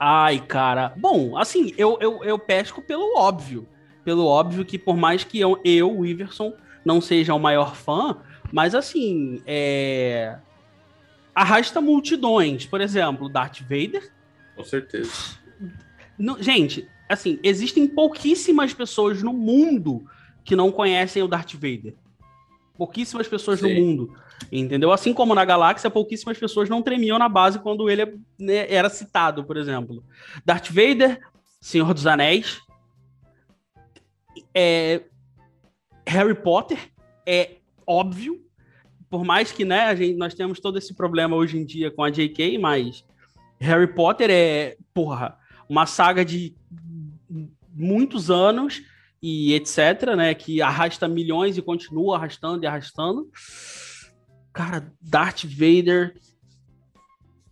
Ai, 0.00 0.40
cara. 0.40 0.94
Bom, 0.96 1.36
assim, 1.36 1.74
eu, 1.76 1.98
eu, 2.00 2.24
eu 2.24 2.38
pesco 2.38 2.80
pelo 2.80 3.18
óbvio. 3.18 3.68
Pelo 4.02 4.26
óbvio 4.26 4.64
que, 4.64 4.78
por 4.78 4.96
mais 4.96 5.22
que 5.22 5.38
eu, 5.38 5.60
eu 5.62 5.94
o 5.98 6.06
Iverson, 6.06 6.54
não 6.84 7.00
seja 7.00 7.34
o 7.34 7.38
maior 7.38 7.76
fã, 7.76 8.16
mas 8.50 8.74
assim, 8.74 9.42
é... 9.46 10.38
arrasta 11.34 11.80
multidões. 11.80 12.64
Por 12.64 12.80
exemplo, 12.80 13.28
Darth 13.28 13.60
Vader. 13.60 14.10
Com 14.56 14.64
certeza. 14.64 15.12
Não, 16.18 16.42
gente, 16.42 16.88
assim, 17.12 17.38
existem 17.42 17.86
pouquíssimas 17.86 18.72
pessoas 18.72 19.22
no 19.22 19.32
mundo 19.32 20.04
que 20.44 20.56
não 20.56 20.72
conhecem 20.72 21.22
o 21.22 21.28
Darth 21.28 21.52
Vader. 21.54 21.94
Pouquíssimas 22.76 23.28
pessoas 23.28 23.60
Sim. 23.60 23.74
no 23.74 23.80
mundo. 23.80 24.16
Entendeu? 24.50 24.90
Assim 24.90 25.12
como 25.12 25.34
na 25.34 25.44
galáxia, 25.44 25.90
pouquíssimas 25.90 26.38
pessoas 26.38 26.68
não 26.68 26.82
tremiam 26.82 27.18
na 27.18 27.28
base 27.28 27.58
quando 27.58 27.88
ele 27.88 28.18
né, 28.38 28.66
era 28.72 28.88
citado, 28.88 29.44
por 29.44 29.56
exemplo. 29.56 30.02
Darth 30.44 30.68
Vader, 30.68 31.20
Senhor 31.60 31.92
dos 31.94 32.06
Anéis, 32.06 32.60
é, 34.54 35.02
Harry 36.06 36.34
Potter, 36.34 36.78
é 37.26 37.56
óbvio. 37.86 38.42
Por 39.08 39.24
mais 39.24 39.52
que 39.52 39.64
né, 39.64 39.82
a 39.82 39.94
gente, 39.94 40.16
nós 40.16 40.34
temos 40.34 40.58
todo 40.58 40.78
esse 40.78 40.94
problema 40.94 41.36
hoje 41.36 41.58
em 41.58 41.64
dia 41.64 41.90
com 41.90 42.02
a 42.02 42.10
J.K., 42.10 42.58
mas 42.58 43.04
Harry 43.60 43.94
Potter 43.94 44.30
é, 44.30 44.76
porra, 44.94 45.38
uma 45.68 45.86
saga 45.86 46.24
de 46.24 46.54
muitos 47.74 48.30
anos 48.30 48.82
e 49.22 49.54
etc, 49.54 50.16
né, 50.16 50.34
que 50.34 50.60
arrasta 50.60 51.06
milhões 51.06 51.56
e 51.56 51.62
continua 51.62 52.16
arrastando 52.16 52.64
e 52.64 52.66
arrastando. 52.66 53.30
Cara, 54.52 54.92
Darth 55.00 55.44
Vader. 55.44 56.14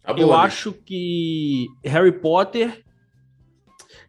Tá 0.03 0.13
eu 0.13 0.35
acho 0.35 0.73
que 0.73 1.69
Harry 1.85 2.13
Potter. 2.13 2.85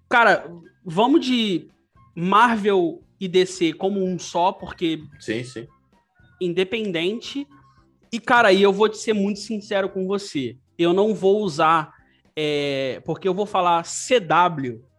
Cara, 0.10 0.52
vamos 0.84 1.26
de 1.26 1.70
Marvel 2.16 3.04
e 3.20 3.28
DC 3.28 3.74
como 3.74 4.04
um 4.04 4.18
só, 4.18 4.52
porque. 4.52 5.04
Sim, 5.20 5.44
sim. 5.44 5.68
Independente. 6.42 7.48
E, 8.12 8.20
cara, 8.20 8.50
aí 8.50 8.62
eu 8.62 8.74
vou 8.74 8.90
te 8.90 8.98
ser 8.98 9.14
muito 9.14 9.40
sincero 9.40 9.88
com 9.88 10.08
você. 10.08 10.58
Eu 10.78 10.92
não 10.92 11.14
vou 11.14 11.42
usar. 11.42 11.94
É, 12.36 13.02
porque 13.06 13.28
eu 13.28 13.34
vou 13.34 13.46
falar 13.46 13.84
CW 13.84 14.91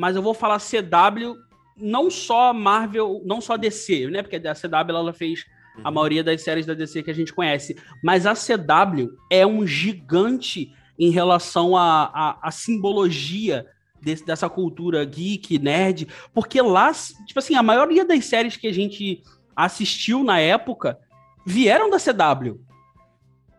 mas 0.00 0.16
eu 0.16 0.22
vou 0.22 0.32
falar 0.32 0.58
CW, 0.58 1.36
não 1.76 2.10
só 2.10 2.54
Marvel, 2.54 3.20
não 3.22 3.38
só 3.38 3.58
DC, 3.58 4.06
né? 4.06 4.22
Porque 4.22 4.36
a 4.36 4.54
CW 4.54 4.96
ela 4.96 5.12
fez 5.12 5.44
a 5.84 5.88
uhum. 5.88 5.94
maioria 5.94 6.24
das 6.24 6.40
séries 6.40 6.64
da 6.64 6.72
DC 6.72 7.02
que 7.02 7.10
a 7.10 7.14
gente 7.14 7.34
conhece. 7.34 7.76
Mas 8.02 8.24
a 8.24 8.32
CW 8.32 9.10
é 9.30 9.46
um 9.46 9.66
gigante 9.66 10.72
em 10.98 11.10
relação 11.10 11.76
à 11.76 12.48
simbologia 12.50 13.66
desse, 14.00 14.24
dessa 14.24 14.48
cultura 14.48 15.04
geek, 15.04 15.58
nerd, 15.58 16.08
porque 16.32 16.62
lá, 16.62 16.90
tipo 17.26 17.38
assim, 17.38 17.54
a 17.54 17.62
maioria 17.62 18.02
das 18.02 18.24
séries 18.24 18.56
que 18.56 18.68
a 18.68 18.72
gente 18.72 19.22
assistiu 19.54 20.24
na 20.24 20.40
época 20.40 20.98
vieram 21.44 21.90
da 21.90 21.98
CW. 21.98 22.58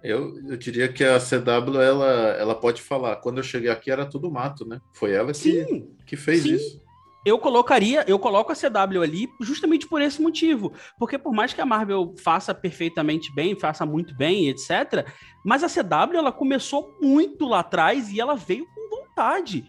Eu, 0.03 0.35
eu 0.47 0.57
diria 0.57 0.91
que 0.91 1.03
a 1.03 1.19
CW 1.19 1.79
ela, 1.79 2.11
ela 2.31 2.55
pode 2.55 2.81
falar. 2.81 3.17
Quando 3.17 3.37
eu 3.37 3.43
cheguei 3.43 3.69
aqui 3.69 3.91
era 3.91 4.05
tudo 4.05 4.31
mato, 4.31 4.65
né? 4.65 4.81
Foi 4.93 5.11
ela 5.11 5.31
que, 5.31 5.37
sim, 5.37 5.95
que 6.05 6.15
fez 6.15 6.43
sim. 6.43 6.55
isso. 6.55 6.81
Eu 7.23 7.37
colocaria, 7.37 8.03
eu 8.07 8.17
coloco 8.17 8.51
a 8.51 8.55
CW 8.55 9.01
ali 9.03 9.29
justamente 9.39 9.87
por 9.87 10.01
esse 10.01 10.19
motivo. 10.19 10.73
Porque 10.97 11.19
por 11.19 11.31
mais 11.31 11.53
que 11.53 11.61
a 11.61 11.65
Marvel 11.65 12.15
faça 12.17 12.53
perfeitamente 12.53 13.33
bem, 13.33 13.55
faça 13.55 13.85
muito 13.85 14.15
bem, 14.15 14.49
etc., 14.49 15.05
mas 15.45 15.63
a 15.63 15.67
CW 15.67 16.17
ela 16.17 16.31
começou 16.31 16.97
muito 16.99 17.45
lá 17.45 17.59
atrás 17.59 18.11
e 18.11 18.19
ela 18.19 18.35
veio 18.35 18.65
com 18.73 18.97
vontade. 18.97 19.63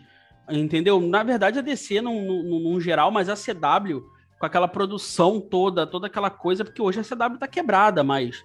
Entendeu? 0.49 0.99
Na 0.99 1.23
verdade, 1.23 1.59
a 1.59 1.62
DC 1.62 2.01
no, 2.01 2.42
no, 2.42 2.73
no 2.73 2.81
geral, 2.81 3.11
mas 3.11 3.29
a 3.29 3.37
CW, 3.37 4.03
com 4.40 4.47
aquela 4.47 4.66
produção 4.66 5.38
toda, 5.38 5.87
toda 5.87 6.07
aquela 6.07 6.31
coisa, 6.31 6.64
porque 6.64 6.81
hoje 6.81 7.01
a 7.01 7.05
CW 7.05 7.38
tá 7.38 7.47
quebrada, 7.47 8.03
mas 8.03 8.42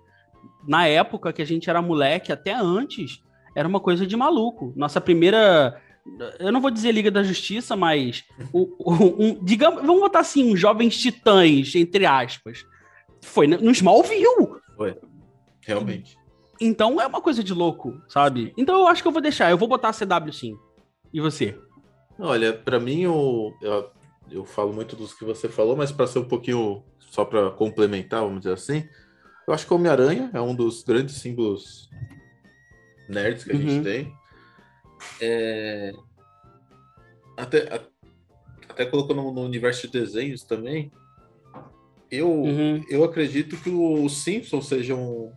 na 0.68 0.86
época 0.88 1.32
que 1.32 1.42
a 1.42 1.46
gente 1.46 1.70
era 1.70 1.82
moleque, 1.82 2.32
até 2.32 2.54
antes, 2.54 3.24
era 3.56 3.68
uma 3.68 3.80
coisa 3.80 4.06
de 4.06 4.16
maluco. 4.16 4.74
Nossa 4.76 5.02
primeira. 5.02 5.82
Eu 6.40 6.52
não 6.52 6.62
vou 6.62 6.72
dizer 6.72 6.92
Liga 6.92 7.10
da 7.10 7.24
Justiça, 7.24 7.76
mas. 7.76 8.24
O, 8.54 8.70
o, 8.78 8.94
um, 9.24 9.44
digamos, 9.44 9.82
vamos 9.86 10.02
botar 10.02 10.20
assim, 10.20 10.54
uns 10.54 10.60
jovens 10.60 10.98
titãs, 10.98 11.74
entre 11.76 12.06
aspas. 12.06 12.66
Foi 13.22 13.48
no 13.48 13.72
Smallville. 13.72 14.26
Foi. 14.76 14.96
Realmente. 15.62 16.18
Então 16.60 17.00
é 17.00 17.08
uma 17.08 17.22
coisa 17.22 17.44
de 17.44 17.54
louco, 17.54 18.00
sabe? 18.08 18.54
Então 18.58 18.78
eu 18.80 18.88
acho 18.88 19.02
que 19.02 19.08
eu 19.08 19.12
vou 19.12 19.22
deixar. 19.22 19.50
Eu 19.52 19.58
vou 19.58 19.68
botar 19.68 19.90
a 19.90 19.94
CW 19.94 20.32
sim. 20.32 20.58
E 21.14 21.20
você? 21.20 21.58
Olha, 22.20 22.54
para 22.54 22.80
mim, 22.80 23.02
eu, 23.02 23.54
eu, 23.62 23.90
eu, 24.32 24.46
falo 24.46 24.74
muito 24.74 24.96
dos 24.96 25.14
que 25.14 25.24
você 25.24 25.48
falou, 25.48 25.76
mas 25.76 25.92
para 25.92 26.08
ser 26.08 26.20
um 26.20 26.28
pouquinho, 26.28 26.84
só 27.00 27.24
para 27.24 27.52
complementar, 27.52 28.22
vamos 28.22 28.40
dizer 28.40 28.54
assim, 28.54 28.88
eu 29.48 29.54
acho 29.54 29.66
que 29.66 29.74
o 29.74 29.78
Homem-Aranha 29.78 30.30
é 30.34 30.42
um 30.42 30.54
dos 30.54 30.84
grandes 30.84 31.16
símbolos 31.16 31.90
nerds 33.08 33.44
que 33.44 33.52
a 33.52 33.56
uhum. 33.56 33.62
gente 33.62 33.84
tem. 33.84 34.14
É... 35.22 35.94
Até, 37.38 37.88
até 38.68 38.86
colocou 38.86 39.16
no, 39.16 39.42
universo 39.42 39.88
de 39.88 40.00
desenhos 40.00 40.44
também. 40.44 40.92
Eu, 42.12 42.30
uhum. 42.30 42.84
eu 42.90 43.04
acredito 43.04 43.58
que 43.58 43.70
os 43.70 44.24
Simpsons 44.24 44.68
sejam 44.68 45.32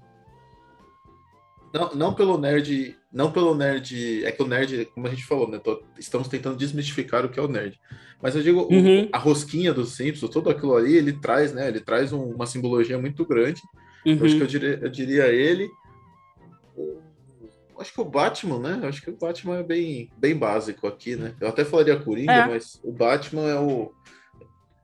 não, 1.73 1.94
não 1.94 2.14
pelo 2.14 2.37
nerd, 2.37 2.96
não 3.12 3.31
pelo 3.31 3.55
nerd, 3.55 4.25
é 4.25 4.33
que 4.33 4.42
o 4.42 4.46
nerd, 4.46 4.87
como 4.87 5.07
a 5.07 5.11
gente 5.11 5.25
falou, 5.25 5.49
né? 5.49 5.59
Tô, 5.59 5.83
estamos 5.99 6.27
tentando 6.27 6.57
desmistificar 6.57 7.25
o 7.25 7.29
que 7.29 7.38
é 7.38 7.42
o 7.42 7.49
nerd. 7.49 7.79
Mas 8.20 8.35
eu 8.35 8.42
digo, 8.42 8.66
uhum. 8.70 9.05
o, 9.05 9.09
a 9.12 9.18
rosquinha 9.18 9.73
dos 9.73 9.94
Simpsons, 9.94 10.31
tudo 10.31 10.51
aquilo 10.51 10.77
ali, 10.77 10.96
ele 10.96 11.12
traz, 11.12 11.53
né? 11.53 11.68
Ele 11.68 11.81
traz 11.81 12.12
um, 12.12 12.25
uma 12.25 12.46
simbologia 12.46 12.99
muito 12.99 13.25
grande. 13.25 13.62
Uhum. 14.07 14.17
Eu 14.19 14.27
acho 14.27 14.37
que 14.37 14.43
eu 14.43 14.47
diria, 14.47 14.79
eu 14.83 14.89
diria 14.89 15.27
ele. 15.29 15.69
O, 16.77 17.01
acho 17.79 17.93
que 17.93 18.01
o 18.01 18.05
Batman, 18.05 18.59
né? 18.59 18.81
Eu 18.83 18.89
acho 18.89 19.03
que 19.03 19.11
o 19.11 19.17
Batman 19.17 19.59
é 19.59 19.63
bem, 19.63 20.11
bem 20.17 20.37
básico 20.37 20.87
aqui, 20.87 21.17
né? 21.17 21.35
Eu 21.41 21.49
até 21.49 21.65
falaria 21.65 21.99
Coringa, 21.99 22.33
é. 22.33 22.47
mas 22.47 22.81
o 22.83 22.93
Batman 22.93 23.49
é 23.49 23.59
o 23.59 23.93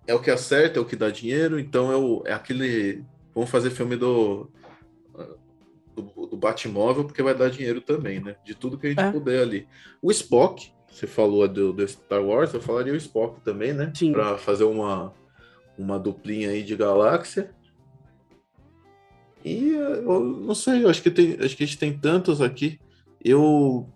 é 0.07 0.14
o 0.14 0.20
que 0.20 0.31
acerta, 0.31 0.79
é 0.79 0.83
o 0.83 0.85
que 0.85 0.94
dá 0.94 1.11
dinheiro, 1.11 1.59
então 1.59 1.90
é, 1.90 1.96
o, 1.96 2.22
é 2.26 2.33
aquele. 2.33 3.05
Vamos 3.35 3.50
fazer 3.50 3.70
filme 3.70 3.96
do 3.96 4.48
do, 5.96 6.26
do 6.26 6.37
Batmóvel, 6.37 7.05
porque 7.05 7.22
vai 7.22 7.35
dar 7.35 7.50
dinheiro 7.50 7.81
também, 7.81 8.20
né? 8.20 8.37
De 8.44 8.55
tudo 8.55 8.79
que 8.79 8.87
a 8.87 8.90
gente 8.90 9.00
é. 9.00 9.11
puder 9.11 9.42
ali. 9.42 9.66
O 10.02 10.11
Spock, 10.11 10.70
você 10.90 11.07
falou 11.07 11.48
do, 11.48 11.72
do, 11.72 11.88
Star 11.88 12.22
Wars, 12.22 12.52
eu 12.52 12.61
falaria 12.61 12.92
o 12.92 12.96
Spock 12.96 13.40
também, 13.40 13.72
né? 13.72 13.90
Sim. 13.94 14.12
Pra 14.12 14.37
fazer 14.37 14.64
uma, 14.64 15.12
uma 15.79 15.98
duplinha 15.98 16.50
aí 16.50 16.62
de 16.62 16.76
galáxia. 16.76 17.50
E 19.46 19.74
eu 19.74 20.20
não 20.24 20.56
sei, 20.56 20.82
eu 20.82 20.90
acho 20.90 21.00
que, 21.00 21.09
tem, 21.09 21.37
acho 21.40 21.56
que 21.56 21.62
a 21.62 21.66
gente 21.66 21.78
tem 21.78 21.96
tantos 21.96 22.42
aqui. 22.42 22.80
Eu. 23.24 23.88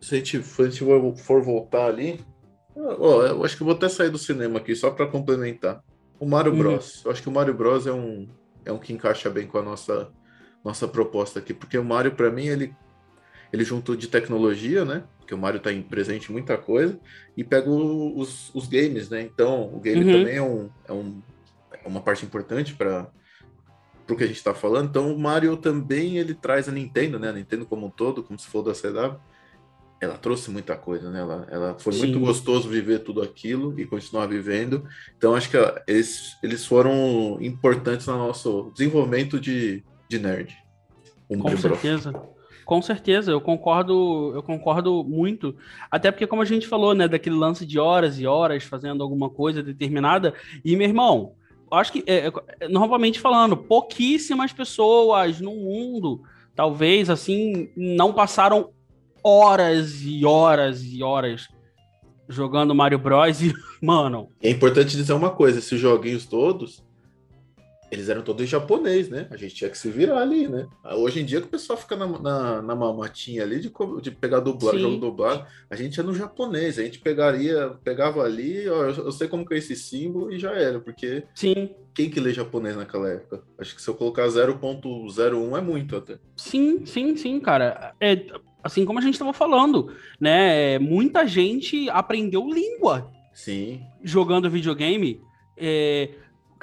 Se 0.00 0.14
a 0.14 0.18
gente, 0.18 0.40
se 0.44 0.62
a 0.62 0.68
gente 0.68 0.84
for 1.16 1.42
voltar 1.42 1.86
ali. 1.86 2.20
Ó, 2.76 3.22
eu 3.26 3.44
acho 3.44 3.56
que 3.56 3.64
eu 3.64 3.66
vou 3.66 3.74
até 3.74 3.88
sair 3.88 4.10
do 4.10 4.18
cinema 4.18 4.60
aqui, 4.60 4.76
só 4.76 4.92
para 4.92 5.08
complementar. 5.08 5.82
O 6.20 6.26
Mario 6.26 6.52
uhum. 6.52 6.58
Bros. 6.58 7.02
Eu 7.04 7.10
acho 7.10 7.20
que 7.20 7.28
o 7.28 7.32
Mario 7.32 7.52
Bros 7.52 7.88
é 7.88 7.92
um, 7.92 8.28
é 8.64 8.70
um 8.70 8.78
que 8.78 8.92
encaixa 8.92 9.28
bem 9.28 9.44
com 9.44 9.58
a 9.58 9.62
nossa 9.62 10.12
nossa 10.64 10.86
proposta 10.86 11.40
aqui, 11.40 11.52
porque 11.52 11.76
o 11.76 11.84
Mario, 11.84 12.12
para 12.12 12.30
mim, 12.30 12.46
ele, 12.46 12.74
ele 13.52 13.64
juntou 13.64 13.96
de 13.96 14.06
tecnologia, 14.06 14.84
né? 14.84 15.02
Porque 15.18 15.34
o 15.34 15.38
Mario 15.38 15.58
está 15.58 15.70
presente 15.88 16.30
em 16.30 16.32
muita 16.32 16.56
coisa, 16.56 16.98
e 17.36 17.42
pega 17.42 17.68
os, 17.68 18.54
os 18.54 18.68
games, 18.68 19.10
né? 19.10 19.20
Então, 19.20 19.74
o 19.74 19.80
game 19.80 20.04
uhum. 20.04 20.20
também 20.20 20.36
é, 20.36 20.42
um, 20.42 20.70
é, 20.88 20.92
um, 20.92 21.22
é 21.84 21.88
uma 21.88 22.00
parte 22.00 22.24
importante 22.24 22.72
para 22.74 23.10
o 24.12 24.16
que 24.16 24.24
a 24.24 24.26
gente 24.26 24.36
está 24.36 24.54
falando. 24.54 24.88
Então, 24.88 25.14
o 25.14 25.18
Mario 25.18 25.56
também 25.56 26.18
ele 26.18 26.34
traz 26.34 26.68
a 26.68 26.72
Nintendo, 26.72 27.18
né? 27.18 27.30
A 27.30 27.32
Nintendo 27.32 27.64
como 27.64 27.86
um 27.86 27.90
todo, 27.90 28.22
como 28.22 28.38
se 28.38 28.46
for 28.46 28.62
da 28.62 28.72
CW, 28.72 29.18
ela 30.00 30.18
trouxe 30.18 30.50
muita 30.50 30.76
coisa, 30.76 31.10
né? 31.10 31.20
Ela, 31.20 31.46
ela 31.50 31.76
foi 31.78 31.92
Sim. 31.94 32.00
muito 32.00 32.20
gostoso 32.20 32.68
viver 32.68 33.00
tudo 33.00 33.22
aquilo 33.22 33.78
e 33.78 33.86
continuar 33.86 34.26
vivendo. 34.26 34.84
Então, 35.16 35.34
acho 35.34 35.50
que 35.50 35.56
eles, 35.86 36.36
eles 36.42 36.66
foram 36.66 37.38
importantes 37.40 38.06
no 38.06 38.18
nosso 38.18 38.70
desenvolvimento 38.74 39.40
de, 39.40 39.82
de 40.08 40.18
nerd. 40.18 40.54
Um 41.28 41.38
Com 41.38 41.56
certeza. 41.56 42.12
Com 42.64 42.80
certeza, 42.80 43.30
eu 43.30 43.42
concordo, 43.42 44.32
eu 44.34 44.42
concordo 44.42 45.04
muito. 45.04 45.54
Até 45.90 46.10
porque, 46.10 46.26
como 46.26 46.40
a 46.40 46.46
gente 46.46 46.66
falou, 46.66 46.94
né, 46.94 47.06
daquele 47.06 47.36
lance 47.36 47.66
de 47.66 47.78
horas 47.78 48.18
e 48.18 48.26
horas 48.26 48.64
fazendo 48.64 49.02
alguma 49.02 49.28
coisa 49.28 49.62
determinada. 49.62 50.32
E, 50.64 50.74
meu 50.74 50.88
irmão, 50.88 51.34
acho 51.70 51.92
que, 51.92 52.04
é, 52.06 52.30
é, 52.60 52.68
novamente 52.68 53.20
falando, 53.20 53.56
pouquíssimas 53.56 54.52
pessoas 54.52 55.40
no 55.40 55.54
mundo, 55.54 56.22
talvez, 56.54 57.10
assim, 57.10 57.68
não 57.76 58.12
passaram 58.12 58.70
horas 59.22 60.02
e 60.02 60.24
horas 60.24 60.82
e 60.82 61.02
horas 61.02 61.48
jogando 62.28 62.74
Mario 62.74 62.98
Bros. 62.98 63.40
E, 63.42 63.54
mano. 63.84 64.28
É 64.42 64.50
importante 64.50 64.96
dizer 64.96 65.12
uma 65.12 65.30
coisa: 65.30 65.58
esses 65.58 65.78
joguinhos 65.78 66.26
todos 66.26 66.82
eles 67.94 68.08
eram 68.08 68.22
todos 68.22 68.48
japonês, 68.48 69.08
né? 69.08 69.26
A 69.30 69.36
gente 69.36 69.54
tinha 69.54 69.70
que 69.70 69.78
se 69.78 69.88
virar 69.88 70.20
ali, 70.20 70.48
né? 70.48 70.66
Hoje 70.96 71.20
em 71.20 71.24
dia 71.24 71.40
que 71.40 71.46
o 71.46 71.50
pessoal 71.50 71.78
fica 71.78 71.96
na, 71.96 72.06
na, 72.06 72.62
na 72.62 72.74
mamatinha 72.74 73.42
ali 73.42 73.60
de, 73.60 73.72
de 74.02 74.10
pegar 74.10 74.40
dublado, 74.40 74.78
jogo 74.78 74.96
dublado, 74.96 75.46
a 75.70 75.76
gente 75.76 75.98
é 75.98 76.02
no 76.02 76.14
japonês, 76.14 76.78
a 76.78 76.82
gente 76.82 76.98
pegaria, 76.98 77.70
pegava 77.82 78.22
ali, 78.22 78.68
ó, 78.68 78.84
eu, 78.84 79.04
eu, 79.06 79.12
sei 79.12 79.28
como 79.28 79.46
que 79.46 79.54
é 79.54 79.58
esse 79.58 79.76
símbolo 79.76 80.32
e 80.32 80.38
já 80.38 80.52
era, 80.52 80.80
porque 80.80 81.24
Sim. 81.34 81.70
quem 81.94 82.10
que 82.10 82.20
lê 82.20 82.32
japonês 82.32 82.76
naquela 82.76 83.08
época? 83.08 83.42
Acho 83.58 83.74
que 83.74 83.82
se 83.82 83.88
eu 83.88 83.94
colocar 83.94 84.26
0.01 84.26 85.58
é 85.58 85.60
muito 85.60 85.96
até. 85.96 86.18
Sim, 86.36 86.84
sim, 86.84 87.16
sim, 87.16 87.38
cara. 87.38 87.94
É, 88.00 88.26
assim 88.62 88.84
como 88.84 88.98
a 88.98 89.02
gente 89.02 89.14
estava 89.14 89.32
falando, 89.32 89.94
né? 90.18 90.78
Muita 90.78 91.26
gente 91.26 91.88
aprendeu 91.90 92.48
língua. 92.48 93.10
Sim. 93.32 93.82
Jogando 94.02 94.50
videogame. 94.50 95.20
É, 95.56 96.10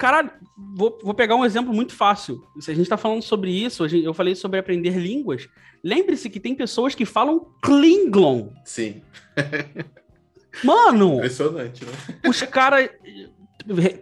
Cara, 0.02 0.36
vou, 0.74 0.98
vou 1.00 1.14
pegar 1.14 1.36
um 1.36 1.44
exemplo 1.44 1.72
muito 1.72 1.94
fácil. 1.94 2.44
Se 2.58 2.72
a 2.72 2.74
gente 2.74 2.82
está 2.82 2.96
falando 2.96 3.22
sobre 3.22 3.52
isso, 3.52 3.86
eu 3.86 4.12
falei 4.12 4.34
sobre 4.34 4.58
aprender 4.58 4.98
línguas. 4.98 5.48
Lembre-se 5.80 6.28
que 6.28 6.40
tem 6.40 6.56
pessoas 6.56 6.92
que 6.92 7.04
falam 7.04 7.46
Klingon. 7.62 8.52
Sim. 8.64 9.00
Mano! 10.64 11.18
Impressionante, 11.18 11.84
né? 11.84 11.92
Os 12.28 12.42
caras. 12.42 12.90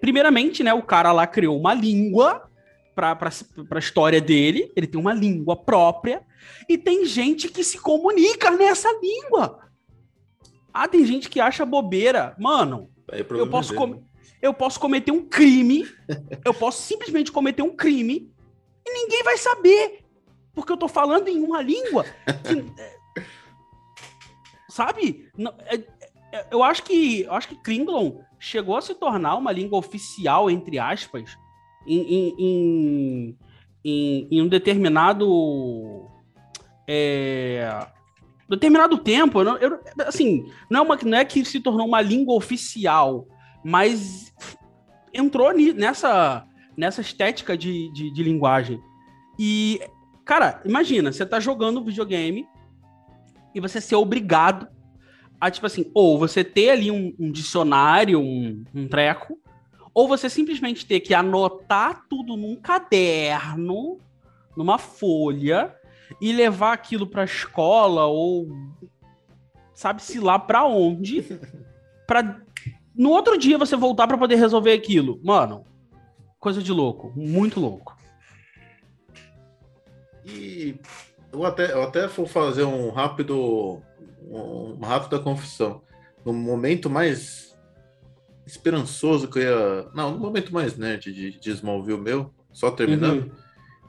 Primeiramente, 0.01 0.63
né? 0.63 0.73
O 0.73 0.83
cara 0.83 1.13
lá 1.13 1.27
criou 1.27 1.61
uma 1.61 1.75
língua 1.75 2.49
para 2.95 3.19
a 3.71 3.79
história 3.79 4.23
dele. 4.23 4.73
Ele 4.75 4.87
tem 4.87 4.99
uma 4.99 5.13
língua 5.13 5.55
própria. 5.55 6.23
E 6.67 6.79
tem 6.79 7.05
gente 7.05 7.47
que 7.47 7.63
se 7.63 7.79
comunica 7.79 8.51
nessa 8.53 8.89
língua. 9.03 9.69
Ah, 10.73 10.89
tem 10.89 11.05
gente 11.05 11.29
que 11.29 11.41
acha 11.41 11.67
bobeira. 11.67 12.35
Mano, 12.39 12.89
é 13.13 13.21
eu 13.21 13.47
posso 13.51 13.75
comer 13.75 14.01
eu 14.43 14.55
posso 14.55 14.81
cometer 14.81 15.13
um 15.13 15.27
crime, 15.27 15.87
eu 16.45 16.55
posso 16.55 16.83
simplesmente 16.83 17.31
cometer 17.33 17.63
um 17.63 17.75
crime 17.75 18.33
e 18.87 18.93
ninguém 18.93 19.23
vai 19.23 19.37
saber, 19.37 20.05
porque 20.55 20.73
eu 20.73 20.77
tô 20.77 20.89
falando 20.89 21.29
em 21.29 21.43
uma 21.43 21.63
língua 21.63 22.05
que, 22.45 22.81
é, 22.81 22.99
sabe? 24.69 25.29
É, 25.67 25.77
é, 26.33 26.47
eu 26.51 26.63
acho 26.63 26.83
que 26.83 27.23
eu 27.23 27.33
acho 27.33 27.49
que 27.49 27.57
Klingon 27.57 28.23
chegou 28.39 28.77
a 28.77 28.81
se 28.81 28.95
tornar 28.95 29.37
uma 29.37 29.53
língua 29.53 29.79
oficial 29.79 30.51
entre 30.51 30.79
aspas 30.79 31.37
em, 31.87 32.35
em, 32.39 33.37
em, 33.85 34.29
em, 34.31 34.43
um 34.43 34.49
determinado 34.49 36.09
é, 36.87 37.87
determinado 38.49 38.99
tempo. 38.99 39.41
Eu, 39.41 39.57
eu, 39.59 39.81
assim, 40.07 40.51
não 40.69 40.81
é, 40.81 40.83
uma, 40.83 40.97
não 40.97 41.19
é 41.19 41.25
que 41.25 41.45
se 41.45 41.61
tornou 41.61 41.87
uma 41.87 42.01
língua 42.01 42.35
oficial, 42.35 43.27
mas 43.65 44.33
entrou 45.13 45.53
nessa, 45.53 46.47
nessa 46.77 47.01
estética 47.01 47.57
de, 47.57 47.93
de, 47.93 48.13
de 48.13 48.23
linguagem. 48.23 48.81
E, 49.39 49.81
cara, 50.25 50.61
imagina, 50.65 51.13
você 51.13 51.25
tá 51.25 51.41
jogando 51.41 51.85
videogame 51.85 52.47
e 53.55 53.61
você 53.61 53.81
ser 53.81 53.97
obrigado 53.97 54.69
a, 55.41 55.51
tipo 55.51 55.67
assim, 55.67 55.91
ou 55.95 56.19
você 56.19 56.45
ter 56.45 56.71
ali 56.71 56.91
um, 56.91 57.15
um 57.19 57.33
dicionário, 57.33 58.21
um, 58.21 58.63
um 58.75 58.87
treco, 58.87 59.39
ou 59.95 60.07
você 60.07 60.29
simplesmente 60.29 60.87
ter 60.87 61.01
que 61.01 61.15
anotar 61.15 62.05
tudo 62.09 62.37
num 62.37 62.57
caderno, 62.57 63.99
numa 64.57 64.79
folha, 64.79 65.75
e 66.21 66.33
levar 66.33 66.73
aquilo 66.73 67.07
pra 67.07 67.25
escola, 67.25 68.05
ou 68.05 68.49
sabe-se 69.75 70.21
lá 70.21 70.39
pra 70.39 70.65
onde, 70.65 71.25
pra 72.07 72.43
no 72.95 73.11
outro 73.11 73.39
dia 73.39 73.59
você 73.59 73.77
voltar 73.77 74.07
para 74.07 74.19
poder 74.19 74.37
resolver 74.37 74.73
aquilo. 74.73 75.21
Mano, 75.23 75.65
coisa 76.39 76.63
de 76.63 76.73
louco. 76.73 77.13
Muito 77.17 77.61
louco. 77.61 77.97
E 80.25 80.77
eu 81.33 81.45
até, 81.45 81.73
eu 81.73 81.83
até 81.83 82.07
vou 82.07 82.27
fazer 82.27 82.65
um 82.65 82.91
rápido. 82.91 83.83
Uma 84.23 84.87
rápida 84.87 85.19
confissão. 85.19 85.83
No 86.25 86.33
momento 86.33 86.91
mais 86.91 87.57
esperançoso 88.47 89.29
que 89.29 89.39
eu 89.39 89.43
ia. 89.43 89.89
Não, 89.95 90.13
no 90.13 90.19
momento 90.19 90.53
mais 90.53 90.77
nerd 90.77 91.13
de, 91.13 91.39
de 91.39 91.51
Smallville 91.51 92.01
meu, 92.01 92.35
só 92.53 92.71
terminando, 92.71 93.23
uhum. 93.23 93.31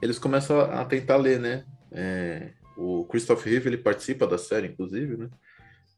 eles 0.00 0.18
começam 0.18 0.60
a 0.60 0.84
tentar 0.84 1.16
ler, 1.16 1.38
né? 1.38 1.64
É, 1.90 2.52
o 2.76 3.04
Christopher 3.04 3.52
Reeve 3.52 3.68
ele 3.68 3.78
participa 3.78 4.26
da 4.26 4.38
série, 4.38 4.68
inclusive, 4.68 5.16
né? 5.16 5.28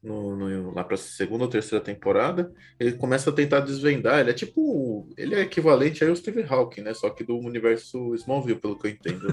No, 0.05 0.37
no, 0.37 0.75
lá 0.75 0.85
para 0.85 0.95
a 0.95 0.99
segunda 0.99 1.45
ou 1.45 1.51
terceira 1.51 1.83
temporada, 1.83 2.53
ele 2.79 2.93
começa 2.93 3.31
a 3.31 3.33
tentar 3.33 3.61
desvendar. 3.61 4.21
Ele 4.21 4.31
é 4.31 4.35
tipo. 4.35 5.09
Ele 5.17 5.35
é 5.35 5.41
equivalente 5.41 6.05
ao 6.05 6.15
Steve 6.15 6.45
Hawking, 6.47 6.83
né? 6.83 6.93
Só 6.93 7.09
que 7.09 7.25
do 7.25 7.39
universo 7.39 8.15
Smallville, 8.15 8.61
pelo 8.61 8.79
que 8.79 8.87
eu 8.87 8.91
entendo. 8.91 9.27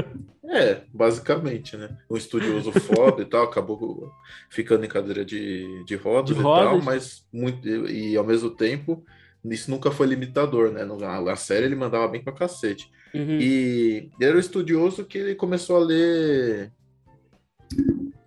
é, 0.48 0.80
basicamente, 0.92 1.76
né? 1.76 1.94
Um 2.10 2.16
estudioso 2.16 2.72
foda 2.72 3.20
e 3.20 3.26
tal, 3.26 3.44
acabou 3.44 4.10
ficando 4.48 4.84
em 4.84 4.88
cadeira 4.88 5.24
de, 5.24 5.84
de 5.84 5.94
rodas 5.94 6.34
De 6.34 6.40
e 6.40 6.42
rodas. 6.42 6.70
tal, 6.70 6.82
mas 6.82 7.26
muito. 7.30 7.68
E 7.68 8.16
ao 8.16 8.24
mesmo 8.24 8.50
tempo, 8.50 9.04
isso 9.44 9.70
nunca 9.70 9.90
foi 9.90 10.06
limitador, 10.06 10.72
né? 10.72 10.84
Na, 10.86 11.20
na 11.20 11.36
série 11.36 11.66
ele 11.66 11.76
mandava 11.76 12.08
bem 12.08 12.24
pra 12.24 12.32
cacete. 12.32 12.90
Uhum. 13.12 13.38
E 13.38 14.10
ele 14.18 14.28
era 14.28 14.36
um 14.36 14.40
estudioso 14.40 15.04
que 15.04 15.18
ele 15.18 15.34
começou 15.34 15.76
a 15.76 15.80
ler 15.80 16.72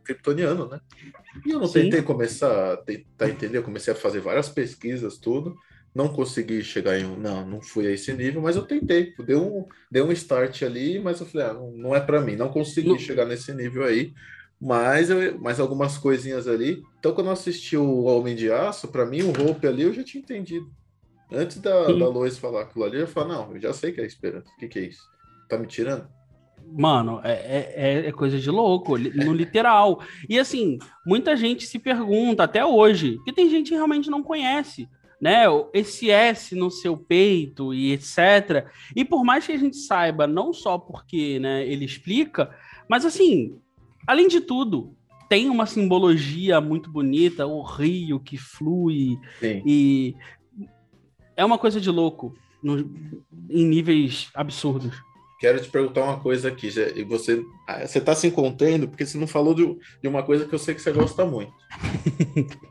Kryptoniano, 0.08 0.70
né? 0.70 0.80
E 1.46 1.52
eu 1.52 1.60
não 1.60 1.68
Sim. 1.68 1.84
tentei 1.84 2.02
começar 2.02 2.74
a 2.74 2.78
tentar 2.78 3.30
entender, 3.30 3.58
eu 3.58 3.64
comecei 3.64 3.94
a 3.94 3.96
fazer 3.96 4.22
várias 4.22 4.50
pesquisas, 4.50 5.18
tudo. 5.18 5.56
Não 5.94 6.08
consegui 6.10 6.64
chegar 6.64 6.98
em 6.98 7.06
um. 7.06 7.18
Não, 7.18 7.46
não 7.46 7.62
fui 7.62 7.88
a 7.88 7.92
esse 7.92 8.14
nível, 8.14 8.42
mas 8.42 8.56
eu 8.56 8.64
tentei. 8.64 9.14
Deu 9.26 9.44
um, 9.44 9.66
deu 9.92 10.06
um 10.06 10.12
start 10.12 10.64
ali, 10.64 11.00
mas 11.00 11.20
eu 11.20 11.26
falei, 11.26 11.48
ah, 11.48 11.54
não, 11.54 11.96
é 11.96 12.00
para 12.00 12.22
mim, 12.22 12.36
não 12.36 12.50
consegui 12.50 12.90
Não. 12.90 13.00
chegar 13.00 13.26
nesse 13.26 13.54
nível 13.54 13.84
aí. 13.84 14.14
Mas, 14.60 15.10
eu, 15.10 15.40
mas 15.40 15.60
algumas 15.60 15.98
coisinhas 15.98 16.48
ali. 16.48 16.82
Então, 17.00 17.14
quando 17.14 17.28
eu 17.28 17.34
assisti 17.34 17.78
o 17.78 18.04
Homem 18.04 18.36
de 18.36 18.52
Aço, 18.52 18.88
para 18.88 19.06
mim, 19.06 19.22
o 19.22 19.30
Hope 19.30 19.68
ali 19.68 19.84
eu 19.84 19.94
já 19.94 20.04
tinha 20.04 20.22
entendido. 20.22 20.72
Antes 21.32 21.58
da, 21.58 21.88
Sim. 21.88 22.00
da 22.00 22.08
Lois 22.08 22.38
falar 22.38 22.62
aquilo 22.62 22.86
ali, 22.86 23.00
eu 23.00 23.08
falei, 23.08 23.36
não, 23.36 23.54
eu 23.54 23.60
já 23.60 23.74
sei 23.74 23.92
que 23.92 24.02
é 24.02 24.06
esperança. 24.06 24.50
O 24.50 24.60
que, 24.60 24.68
que 24.68 24.80
é 24.80 24.84
isso? 24.84 25.04
Tá 25.50 25.58
me 25.58 25.68
tirando? 25.68 26.08
Mano, 26.66 27.22
é, 27.24 27.32
é- 27.32 27.74
é, 27.76 28.08
é 28.08 28.12
coisa 28.12 28.38
de 28.40 28.50
louco, 28.52 28.98
no 28.98 29.34
literal. 29.34 30.02
E 30.30 30.38
assim, 30.38 30.78
muita 31.06 31.36
gente 31.36 31.66
se 31.66 31.80
pergunta 31.80 32.44
até 32.44 32.66
hoje, 32.66 33.18
que 33.26 33.34
tem 33.34 33.50
gente 33.50 33.70
que 33.70 33.76
realmente 33.76 34.10
não 34.10 34.22
conhece, 34.22 34.88
né? 35.20 35.44
Esse 35.74 36.12
S 36.12 36.54
no 36.56 36.70
seu 36.70 36.96
peito 36.98 37.74
e 37.74 37.94
etc. 37.94 38.68
E 38.96 39.04
por 39.06 39.24
mais 39.24 39.46
que 39.46 39.54
a 39.54 39.58
gente 39.58 39.78
saiba, 39.78 40.28
não 40.28 40.54
só 40.54 40.78
porque 40.78 41.40
né, 41.40 41.66
ele 41.68 41.86
explica, 41.86 42.54
mas 42.90 43.06
assim, 43.06 43.58
além 44.06 44.28
de 44.28 44.42
tudo, 44.42 44.94
tem 45.30 45.50
uma 45.50 45.66
simbologia 45.66 46.62
muito 46.62 46.92
bonita, 46.92 47.48
o 47.48 47.62
rio 47.62 48.20
que 48.20 48.38
flui, 48.38 49.18
Sim. 49.40 49.62
e 49.66 50.16
é 51.36 51.44
uma 51.44 51.58
coisa 51.58 51.82
de 51.82 51.90
louco, 51.90 52.34
no- 52.64 52.80
em 53.50 53.66
níveis 53.66 54.30
absurdos. 54.34 54.96
Quero 55.40 55.62
te 55.62 55.70
perguntar 55.70 56.04
uma 56.04 56.20
coisa 56.20 56.48
aqui. 56.48 56.70
já- 56.70 56.88
E 56.96 57.04
você, 57.04 57.44
ah, 57.68 57.86
você 57.86 58.02
tá 58.02 58.16
se 58.16 58.30
contendo 58.32 58.88
porque 58.88 59.06
você 59.06 59.18
não 59.18 59.28
falou 59.28 59.54
de, 59.54 59.64
uma 60.08 60.24
coisa 60.24 60.46
que 60.46 60.54
eu 60.56 60.60
sei 60.60 60.74
que 60.74 60.82
você 60.82 60.92
gosta 60.92 61.26
muito. 61.26 61.54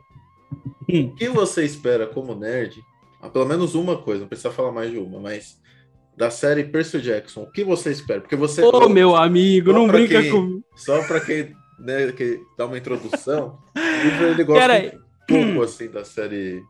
o 0.89 1.13
que 1.15 1.29
você 1.29 1.63
espera 1.63 2.07
como 2.07 2.35
nerd? 2.35 2.81
Ah, 3.21 3.29
pelo 3.29 3.45
menos 3.45 3.75
uma 3.75 3.97
coisa, 3.97 4.21
não 4.21 4.27
precisa 4.27 4.51
falar 4.51 4.71
mais 4.71 4.91
de 4.91 4.97
uma, 4.97 5.19
mas 5.19 5.57
da 6.15 6.29
série 6.29 6.63
Percy 6.63 6.99
Jackson, 7.01 7.43
o 7.43 7.51
que 7.51 7.63
você 7.63 7.91
espera? 7.91 8.21
Porque 8.21 8.35
você. 8.35 8.61
Ô, 8.61 8.89
meu 8.89 9.15
amigo, 9.15 9.71
não 9.73 9.87
brinca 9.87 10.21
quem- 10.21 10.31
comigo. 10.31 10.63
Só 10.75 11.01
para 11.07 11.19
quem 11.19 11.53
né, 11.79 12.11
que 12.11 12.39
dá 12.57 12.65
uma 12.65 12.77
introdução, 12.77 13.59
o 13.75 14.03
livro 14.03 14.27
ele 14.27 14.43
gosta 14.43 14.67
Pera 14.67 14.95
um 15.29 15.45
pouco 15.53 15.63
assim 15.63 15.89
da 15.89 16.03
série. 16.03 16.61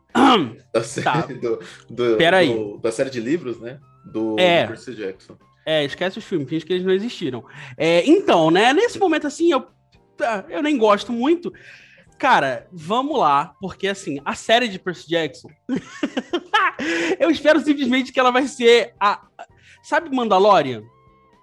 Da 0.74 0.84
série, 0.84 1.04
Tá. 1.06 1.22
do, 1.28 1.60
do- 1.90 2.18
Pera 2.18 2.38
aí. 2.38 2.54
do- 2.54 2.78
da 2.78 2.92
série 2.92 3.10
de 3.10 3.20
livros, 3.22 3.60
né? 3.60 3.80
Do, 4.12 4.36
É. 4.40 4.64
do 4.64 4.68
Percy 4.70 4.96
Jackson. 4.96 5.38
É, 5.70 5.84
esquece 5.84 6.18
os 6.18 6.24
filmes, 6.24 6.48
finge 6.48 6.66
que 6.66 6.72
eles 6.72 6.86
não 6.86 6.94
existiram. 6.94 7.44
É, 7.78 8.02
então, 8.10 8.50
né, 8.50 8.72
nesse 8.72 8.98
momento 8.98 9.28
assim, 9.28 9.52
eu, 9.52 9.68
tá, 10.16 10.46
eu 10.48 10.64
nem 10.64 10.78
gosto 10.78 11.12
muito. 11.12 11.52
Cara, 12.18 12.70
vamos 12.72 13.20
lá, 13.20 13.54
porque 13.60 13.86
assim, 13.86 14.22
a 14.24 14.34
série 14.34 14.70
de 14.70 14.80
Percy 14.80 15.10
Jackson, 15.10 15.50
eu 17.20 17.30
espero 17.30 17.60
simplesmente 17.60 18.14
que 18.14 18.20
ela 18.20 18.32
vai 18.32 18.48
ser 18.48 18.94
a. 18.98 19.28
Sabe 19.84 20.10
Mandalorian? 20.16 20.84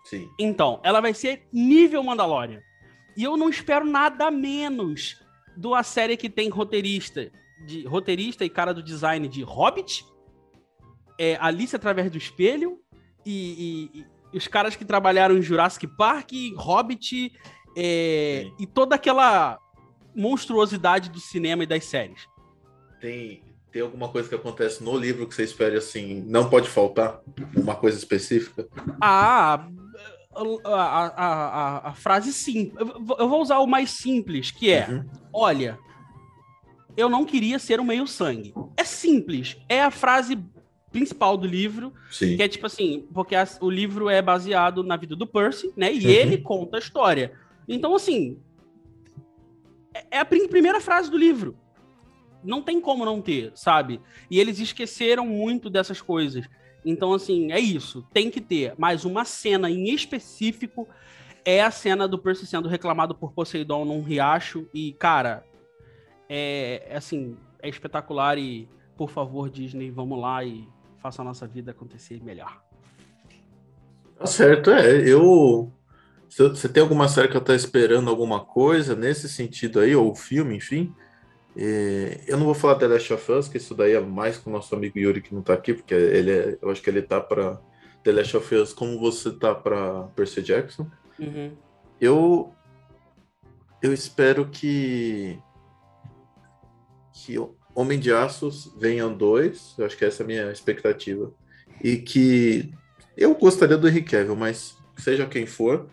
Sim. 0.04 0.26
Então, 0.40 0.80
ela 0.82 1.02
vai 1.02 1.12
ser 1.12 1.46
nível 1.52 2.02
Mandalorian. 2.02 2.62
E 3.14 3.22
eu 3.24 3.36
não 3.36 3.50
espero 3.50 3.84
nada 3.84 4.30
menos 4.30 5.22
do 5.54 5.74
a 5.74 5.82
série 5.82 6.16
que 6.16 6.30
tem 6.30 6.48
roteirista, 6.48 7.30
de 7.66 7.86
roteirista 7.86 8.42
e 8.42 8.48
cara 8.48 8.72
do 8.72 8.82
design 8.82 9.28
de 9.28 9.42
Hobbit, 9.42 10.02
é, 11.20 11.36
Alice 11.38 11.76
através 11.76 12.10
do 12.10 12.16
espelho 12.16 12.80
e- 13.24 13.90
e 13.94 14.13
os 14.34 14.46
caras 14.48 14.74
que 14.76 14.84
trabalharam 14.84 15.36
em 15.36 15.42
Jurassic 15.42 15.86
Park, 15.86 16.30
Hobbit 16.56 17.32
é, 17.76 18.46
e 18.58 18.66
toda 18.66 18.94
aquela 18.96 19.58
monstruosidade 20.14 21.10
do 21.10 21.20
cinema 21.20 21.64
e 21.64 21.66
das 21.66 21.84
séries. 21.84 22.26
Tem, 23.00 23.42
tem 23.72 23.82
alguma 23.82 24.08
coisa 24.08 24.28
que 24.28 24.34
acontece 24.34 24.82
no 24.82 24.96
livro 24.96 25.26
que 25.26 25.34
você 25.34 25.42
espere 25.44 25.76
assim, 25.76 26.22
não 26.26 26.48
pode 26.48 26.68
faltar? 26.68 27.20
Uma 27.56 27.74
coisa 27.74 27.98
específica? 27.98 28.66
Ah, 29.00 29.66
a, 30.34 30.70
a, 30.70 31.06
a, 31.06 31.88
a- 31.90 31.94
frase 31.94 32.32
sim. 32.32 32.72
Eu 32.78 32.86
vou- 33.04 33.16
eu 33.18 33.28
vou 33.28 33.40
usar 33.42 33.58
o 33.58 33.66
mais 33.66 33.90
simples, 33.90 34.50
que 34.50 34.70
é: 34.70 34.88
Uhum. 34.88 35.04
Olha, 35.32 35.78
eu 36.96 37.08
não 37.08 37.24
queria 37.24 37.58
ser 37.58 37.80
um 37.80 37.84
meio-sangue. 37.84 38.54
É 38.76 38.84
simples. 38.84 39.56
É 39.68 39.82
a 39.82 39.90
frase 39.90 40.36
principal 40.94 41.36
do 41.36 41.44
livro, 41.46 41.92
Sim. 42.08 42.36
que 42.36 42.42
é 42.44 42.46
tipo 42.48 42.66
assim, 42.66 43.04
porque 43.12 43.34
a- 43.34 43.46
o 43.60 43.68
livro 43.68 44.08
é 44.08 44.22
baseado 44.22 44.84
na 44.84 44.96
vida 44.96 45.16
do 45.16 45.26
Percy, 45.26 45.72
né? 45.76 45.92
E 45.92 46.04
Uhum. 46.04 46.10
ele 46.12 46.38
conta 46.38 46.76
a 46.76 46.78
história. 46.78 47.32
Então, 47.68 47.96
assim, 47.96 48.38
é- 49.92 50.06
é 50.12 50.18
a 50.20 50.24
prim- 50.24 50.46
primeira 50.46 50.80
frase 50.80 51.10
do 51.10 51.18
livro. 51.18 51.56
Não 52.44 52.62
tem 52.62 52.80
como 52.80 53.04
não 53.04 53.20
ter, 53.20 53.50
sabe? 53.56 54.00
E 54.30 54.38
eles 54.38 54.60
esqueceram 54.60 55.26
muito 55.26 55.68
dessas 55.68 56.00
coisas. 56.00 56.46
Então, 56.84 57.12
assim, 57.12 57.50
é 57.50 57.58
isso. 57.58 58.06
Tem 58.12 58.30
que 58.30 58.40
ter. 58.40 58.74
Mas 58.78 59.04
uma 59.04 59.24
cena 59.24 59.68
em 59.70 59.88
específico 59.92 60.86
é 61.44 61.60
a 61.60 61.70
cena 61.72 62.06
do 62.06 62.18
Percy 62.18 62.46
sendo 62.46 62.68
reclamado 62.68 63.14
por 63.16 63.32
Poseidon 63.32 63.84
num 63.84 64.00
riacho. 64.02 64.68
E, 64.72 64.92
cara, 64.92 65.44
é 66.28 66.86
é 66.88 66.96
assim, 66.96 67.36
é 67.60 67.68
espetacular. 67.68 68.38
E, 68.38 68.68
por 68.96 69.10
favor, 69.10 69.50
Disney, 69.50 69.90
vamos 69.90 70.20
lá 70.20 70.44
e 70.44 70.68
faça 71.04 71.20
a 71.20 71.24
nossa 71.24 71.46
vida 71.46 71.70
acontecer 71.70 72.18
melhor. 72.24 72.64
Tá 74.18 74.24
certo, 74.24 74.70
é. 74.70 75.06
Eu. 75.06 75.70
se- 76.30 76.48
Você 76.48 76.66
tem 76.66 76.82
alguma 76.82 77.08
série 77.08 77.28
que 77.28 77.36
eu 77.36 77.42
tá 77.42 77.54
esperando 77.54 78.08
alguma 78.08 78.42
coisa 78.42 78.96
nesse 78.96 79.28
sentido 79.28 79.80
aí, 79.80 79.94
ou 79.94 80.14
filme, 80.14 80.56
enfim? 80.56 80.94
É, 81.54 82.24
eu 82.26 82.38
não 82.38 82.46
vou 82.46 82.54
falar 82.54 82.76
The 82.76 82.86
Last 82.88 83.12
of 83.12 83.32
Us, 83.32 83.48
que 83.48 83.58
isso 83.58 83.74
daí 83.74 83.92
é 83.92 84.00
mais 84.00 84.38
com 84.38 84.48
o 84.48 84.52
nosso 84.54 84.74
amigo 84.74 84.98
Yuri 84.98 85.20
que 85.20 85.34
não 85.34 85.42
tá 85.42 85.52
aqui, 85.52 85.74
porque 85.74 85.92
ele 85.94 86.30
é, 86.32 86.58
eu 86.62 86.70
acho 86.70 86.80
que 86.80 86.88
ele 86.88 87.02
tá 87.02 87.20
para 87.20 87.60
The 88.02 88.10
Last 88.12 88.36
of 88.38 88.54
Us 88.54 88.72
como 88.72 88.98
você 88.98 89.30
tá 89.30 89.54
para 89.54 90.04
Percy 90.16 90.40
Jackson. 90.42 90.90
Eu 92.00 92.50
eu 93.82 93.92
espero 93.92 94.48
que 94.48 95.38
que 97.12 97.38
o 97.38 97.54
Homem 97.74 97.98
de 97.98 98.12
Aços 98.12 98.72
venham 98.78 99.12
dois, 99.16 99.74
eu 99.76 99.84
acho 99.84 99.96
que 99.96 100.04
essa 100.04 100.22
é 100.22 100.24
a 100.24 100.26
minha 100.26 100.52
expectativa. 100.52 101.32
E 101.82 101.96
que 101.96 102.72
eu 103.16 103.34
gostaria 103.34 103.76
do 103.76 103.88
Henry 103.88 104.02
Cavill, 104.02 104.36
mas 104.36 104.76
seja 104.96 105.26
quem 105.26 105.46
for, 105.46 105.88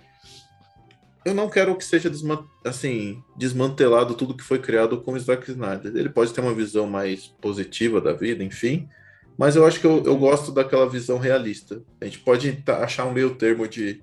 eu 1.24 1.34
não 1.34 1.50
quero 1.50 1.76
que 1.76 1.86
seja 1.86 2.10
desman 2.10 2.44
assim, 2.66 3.24
desmantelado 3.38 4.16
tudo 4.16 4.36
que 4.36 4.44
foi 4.44 4.60
criado 4.60 5.02
com 5.02 5.14
o 5.14 5.20
Zack 5.20 5.50
Snyder. 5.50 5.96
Ele 5.96 6.10
pode 6.10 6.34
ter 6.34 6.42
uma 6.42 6.54
visão 6.54 6.88
mais 6.88 7.28
positiva 7.28 8.02
da 8.02 8.14
vida, 8.14 8.44
enfim, 8.44 8.90
mas 9.38 9.56
eu 9.56 9.66
acho 9.66 9.80
que 9.80 9.86
eu, 9.86 10.04
eu 10.04 10.18
gosto 10.18 10.52
daquela 10.52 10.90
visão 10.90 11.18
realista. 11.18 11.82
A 12.00 12.06
gente 12.06 12.20
pode 12.20 12.64
achar 12.68 13.06
um 13.06 13.14
meio 13.14 13.36
termo 13.36 13.68
de 13.68 14.02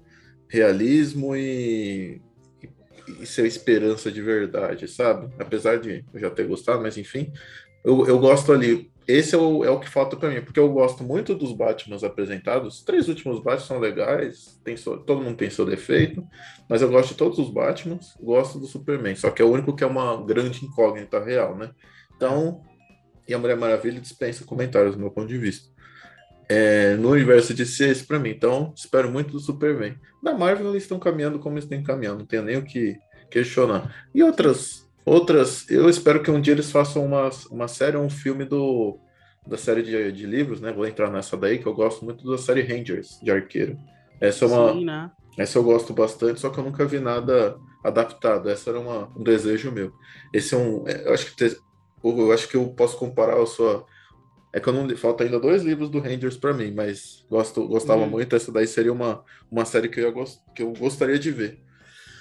realismo 0.49 1.37
e, 1.37 2.21
e, 2.63 3.23
e 3.23 3.27
ser 3.27 3.47
esperança 3.47 4.11
de 4.11 4.23
verdade, 4.23 4.87
sabe? 4.87 5.33
Apesar 5.39 5.79
de 5.79 6.05
eu 6.15 6.21
já 6.21 6.31
ter 6.31 6.47
gostado, 6.47 6.83
mas 6.83 6.97
enfim, 6.97 7.33
eu, 7.85 8.07
eu 8.07 8.19
gosto 8.19 8.53
ali. 8.53 8.91
Esse 9.07 9.35
é 9.35 9.39
o, 9.39 9.65
é 9.65 9.71
o 9.71 9.81
que 9.81 9.89
falta 9.89 10.17
para 10.17 10.29
mim, 10.29 10.43
porque 10.43 10.61
eu 10.61 10.71
gosto 10.71 11.03
muito 11.03 11.35
dos 11.35 11.53
Batmans 11.53 12.05
apresentados. 12.05 12.77
Os 12.77 12.85
três 12.85 13.09
últimos 13.09 13.43
Batman 13.43 13.67
são 13.67 13.79
legais, 13.79 14.61
tem 14.63 14.75
todo 14.77 15.23
mundo 15.23 15.37
tem 15.37 15.49
seu 15.49 15.65
defeito, 15.65 16.23
mas 16.69 16.83
eu 16.83 16.91
gosto 16.91 17.11
de 17.11 17.15
todos 17.15 17.39
os 17.39 17.49
Batmans, 17.49 18.15
gosto 18.21 18.59
do 18.59 18.67
Superman, 18.67 19.17
só 19.17 19.31
que 19.31 19.41
é 19.41 19.45
o 19.45 19.51
único 19.51 19.75
que 19.75 19.83
é 19.83 19.87
uma 19.87 20.23
grande 20.27 20.63
incógnita 20.63 21.25
real, 21.25 21.57
né? 21.57 21.71
Então, 22.15 22.61
e 23.27 23.33
a 23.33 23.39
Mulher 23.39 23.57
Maravilha 23.57 23.99
dispensa 23.99 24.45
comentários 24.45 24.95
do 24.95 25.01
meu 25.01 25.11
ponto 25.11 25.29
de 25.29 25.39
vista. 25.39 25.71
É, 26.47 26.95
no 26.97 27.11
universo 27.11 27.55
de 27.55 27.65
ser 27.65 27.91
esse 27.91 28.05
para 28.05 28.19
mim, 28.19 28.31
então 28.31 28.75
espero 28.77 29.11
muito 29.11 29.33
do 29.33 29.41
Superman. 29.41 29.97
Da 30.23 30.35
Marvel 30.35 30.71
eles 30.71 30.83
estão 30.83 30.99
caminhando 30.99 31.39
como 31.39 31.59
estão 31.59 31.83
caminhando, 31.83 32.21
não 32.21 32.27
tenho 32.27 32.43
nem 32.43 32.57
o 32.57 32.65
que 32.65 32.99
questionar. 33.31 34.07
E 34.15 34.23
outras, 34.23 34.88
outras, 35.09 35.69
eu 35.71 35.89
espero 35.89 36.23
que 36.23 36.31
um 36.31 36.41
dia 36.41 36.55
eles 36.55 36.71
façam 36.71 37.05
uma, 37.05 37.31
uma 37.51 37.69
série 37.69 37.97
ou 37.97 38.05
um 38.05 38.11
filme 38.11 38.45
do 38.45 39.01
da 39.47 39.57
série 39.57 39.83
de, 39.83 40.13
de 40.13 40.27
livros, 40.27 40.61
né? 40.61 40.73
Vou 40.73 40.87
entrar 40.87 41.11
nessa 41.11 41.35
daí 41.37 41.59
que 41.59 41.67
eu 41.67 41.73
gosto 41.75 42.05
muito 42.05 42.29
da 42.31 42.37
série 42.37 42.61
Rangers 42.63 43.19
de 43.23 43.31
arqueiro. 43.31 43.79
Essa 44.21 44.45
é 44.45 44.49
uma, 44.49 44.73
Sim, 44.73 44.85
né? 44.85 45.11
essa 45.39 45.59
eu 45.59 45.63
gosto 45.65 45.95
bastante, 45.95 46.39
só 46.41 46.51
que 46.51 46.59
eu 46.61 46.65
nunca 46.65 46.85
vi 46.85 47.01
nada 47.01 47.59
adaptado. 47.83 48.51
Esse 48.51 48.69
era 48.69 48.79
uma, 48.79 49.09
um 49.17 49.23
desejo 49.23 49.73
meu. 49.73 49.91
Esse 50.35 50.55
é 50.55 50.59
um. 50.59 50.87
é, 50.87 51.09
Eu 51.09 51.15
acho 51.15 51.27
que 51.27 51.37
te- 51.37 51.57
eu 52.05 52.33
acho 52.33 52.49
que 52.49 52.57
eu 52.57 52.69
posso 52.75 52.99
comparar 52.99 53.41
a 53.41 53.47
sua. 53.47 53.87
É 54.53 54.61
que 54.61 54.69
eu 54.69 54.73
não 54.73 54.89
falta 54.97 55.25
ainda 55.25 55.39
dois 55.39 55.63
livros 55.63 55.91
do 55.91 55.99
Rangers 56.01 56.37
para 56.37 56.55
mim, 56.55 56.73
mas 56.75 57.25
gosto, 57.31 57.67
gostava 57.69 58.05
Hum. 58.05 58.11
muito. 58.11 58.35
Essa 58.35 58.51
daí 58.51 58.67
seria 58.67 58.93
uma, 58.93 59.23
uma 59.51 59.65
série 59.65 59.89
que 59.89 60.01
eu, 60.01 60.05
ia 60.05 60.11
gos- 60.11 60.39
que 60.55 60.63
eu 60.63 60.73
gostaria 60.73 61.19
de 61.19 61.31
ver. 61.31 61.59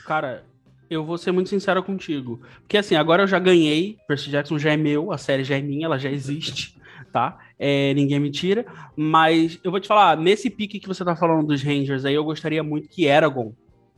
Cara, 0.05 0.43
eu 0.89 1.03
vou 1.03 1.17
ser 1.17 1.31
muito 1.31 1.49
sincero 1.49 1.81
contigo. 1.83 2.41
Porque 2.61 2.77
assim, 2.77 2.95
agora 2.95 3.23
eu 3.23 3.27
já 3.27 3.39
ganhei, 3.39 3.97
Percy 4.07 4.29
Jackson 4.29 4.57
já 4.57 4.71
é 4.73 4.77
meu, 4.77 5.11
a 5.11 5.17
série 5.17 5.43
já 5.43 5.57
é 5.57 5.61
minha, 5.61 5.85
ela 5.85 5.97
já 5.97 6.09
existe, 6.09 6.77
tá? 7.11 7.37
É, 7.59 7.93
ninguém 7.93 8.19
me 8.19 8.29
tira. 8.31 8.65
Mas 8.95 9.59
eu 9.63 9.71
vou 9.71 9.79
te 9.79 9.87
falar, 9.87 10.15
nesse 10.17 10.49
pique 10.49 10.79
que 10.79 10.87
você 10.87 11.03
tá 11.03 11.15
falando 11.15 11.47
dos 11.47 11.61
Rangers 11.63 12.05
aí, 12.05 12.13
eu 12.13 12.23
gostaria 12.23 12.63
muito 12.63 12.87
que 12.87 13.05
Eragon 13.05 13.53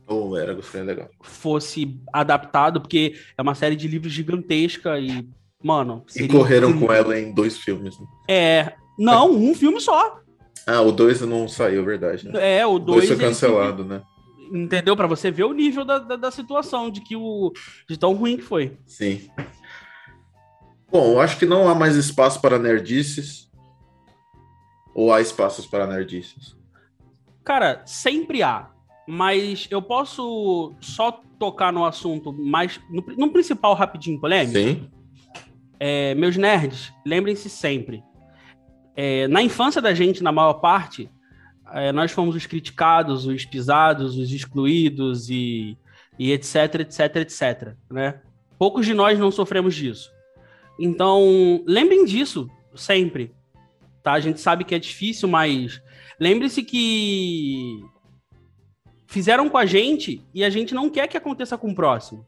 Ou 0.06 0.36
era, 0.36 0.52
gostaria 0.54 0.86
legal. 0.86 1.08
fosse 1.22 1.96
adaptado, 2.12 2.80
porque 2.80 3.14
é 3.36 3.42
uma 3.42 3.54
série 3.54 3.76
de 3.76 3.86
livros 3.86 4.12
gigantesca 4.12 4.98
e, 4.98 5.28
mano. 5.62 6.04
E 6.08 6.12
seria 6.12 6.28
correram 6.28 6.68
incrível. 6.70 6.88
com 6.88 6.92
ela 6.94 7.18
em 7.18 7.32
dois 7.32 7.58
filmes. 7.58 7.98
Né? 7.98 8.06
É. 8.28 8.72
Não, 8.98 9.30
um 9.32 9.54
filme 9.54 9.80
só. 9.80 10.20
Ah, 10.66 10.80
o 10.82 10.92
dois 10.92 11.20
não 11.22 11.48
saiu, 11.48 11.84
verdade. 11.84 12.28
Né? 12.28 12.58
É, 12.58 12.66
o 12.66 12.72
O 12.74 12.78
dois 12.78 12.98
dois. 13.00 13.06
foi 13.08 13.16
ele- 13.16 13.24
cancelado, 13.24 13.84
né? 13.84 14.02
Entendeu? 14.50 14.96
Pra 14.96 15.06
você 15.06 15.30
ver 15.30 15.44
o 15.44 15.52
nível 15.52 15.84
da, 15.84 15.98
da, 15.98 16.16
da 16.16 16.30
situação, 16.30 16.90
de 16.90 17.00
que 17.00 17.14
o. 17.16 17.52
de 17.88 17.96
tão 17.98 18.14
ruim 18.14 18.36
que 18.36 18.42
foi. 18.42 18.76
Sim. 18.86 19.30
Bom, 20.90 21.12
eu 21.12 21.20
acho 21.20 21.38
que 21.38 21.46
não 21.46 21.68
há 21.68 21.74
mais 21.74 21.94
espaço 21.96 22.40
para 22.40 22.58
nerdices. 22.58 23.48
Ou 24.94 25.12
há 25.12 25.20
espaços 25.20 25.66
para 25.66 25.86
nerdices? 25.86 26.56
Cara, 27.44 27.82
sempre 27.86 28.42
há. 28.42 28.70
Mas 29.06 29.68
eu 29.70 29.80
posso 29.80 30.74
só 30.80 31.20
tocar 31.38 31.72
no 31.72 31.84
assunto 31.84 32.32
mais. 32.32 32.80
no, 32.90 33.04
no 33.16 33.30
principal 33.32 33.74
rapidinho 33.74 34.20
polêmico? 34.20 34.58
Sim. 34.58 34.90
É, 35.78 36.14
meus 36.14 36.36
nerds, 36.36 36.92
lembrem-se 37.06 37.48
sempre. 37.48 38.02
é, 38.96 39.26
na 39.28 39.40
infância 39.42 39.80
da 39.80 39.94
gente, 39.94 40.22
na 40.22 40.30
maior 40.30 40.54
parte, 40.54 41.08
é, 41.72 41.92
nós 41.92 42.10
fomos 42.10 42.34
os 42.34 42.46
criticados, 42.46 43.26
os 43.26 43.44
pisados, 43.44 44.16
os 44.16 44.32
excluídos 44.32 45.30
e, 45.30 45.76
e 46.18 46.32
etc, 46.32 46.80
etc, 46.80 47.16
etc. 47.16 47.74
Né? 47.90 48.20
Poucos 48.58 48.86
de 48.86 48.94
nós 48.94 49.18
não 49.18 49.30
sofremos 49.30 49.74
disso. 49.74 50.10
Então, 50.78 51.62
lembrem 51.66 52.04
disso 52.04 52.48
sempre. 52.74 53.32
Tá? 54.02 54.12
A 54.12 54.20
gente 54.20 54.40
sabe 54.40 54.64
que 54.64 54.74
é 54.74 54.78
difícil, 54.78 55.28
mas 55.28 55.82
lembre-se 56.18 56.62
que 56.62 57.84
fizeram 59.06 59.48
com 59.48 59.58
a 59.58 59.66
gente 59.66 60.24
e 60.32 60.44
a 60.44 60.50
gente 60.50 60.74
não 60.74 60.88
quer 60.88 61.06
que 61.06 61.16
aconteça 61.16 61.58
com 61.58 61.70
o 61.70 61.74
próximo. 61.74 62.26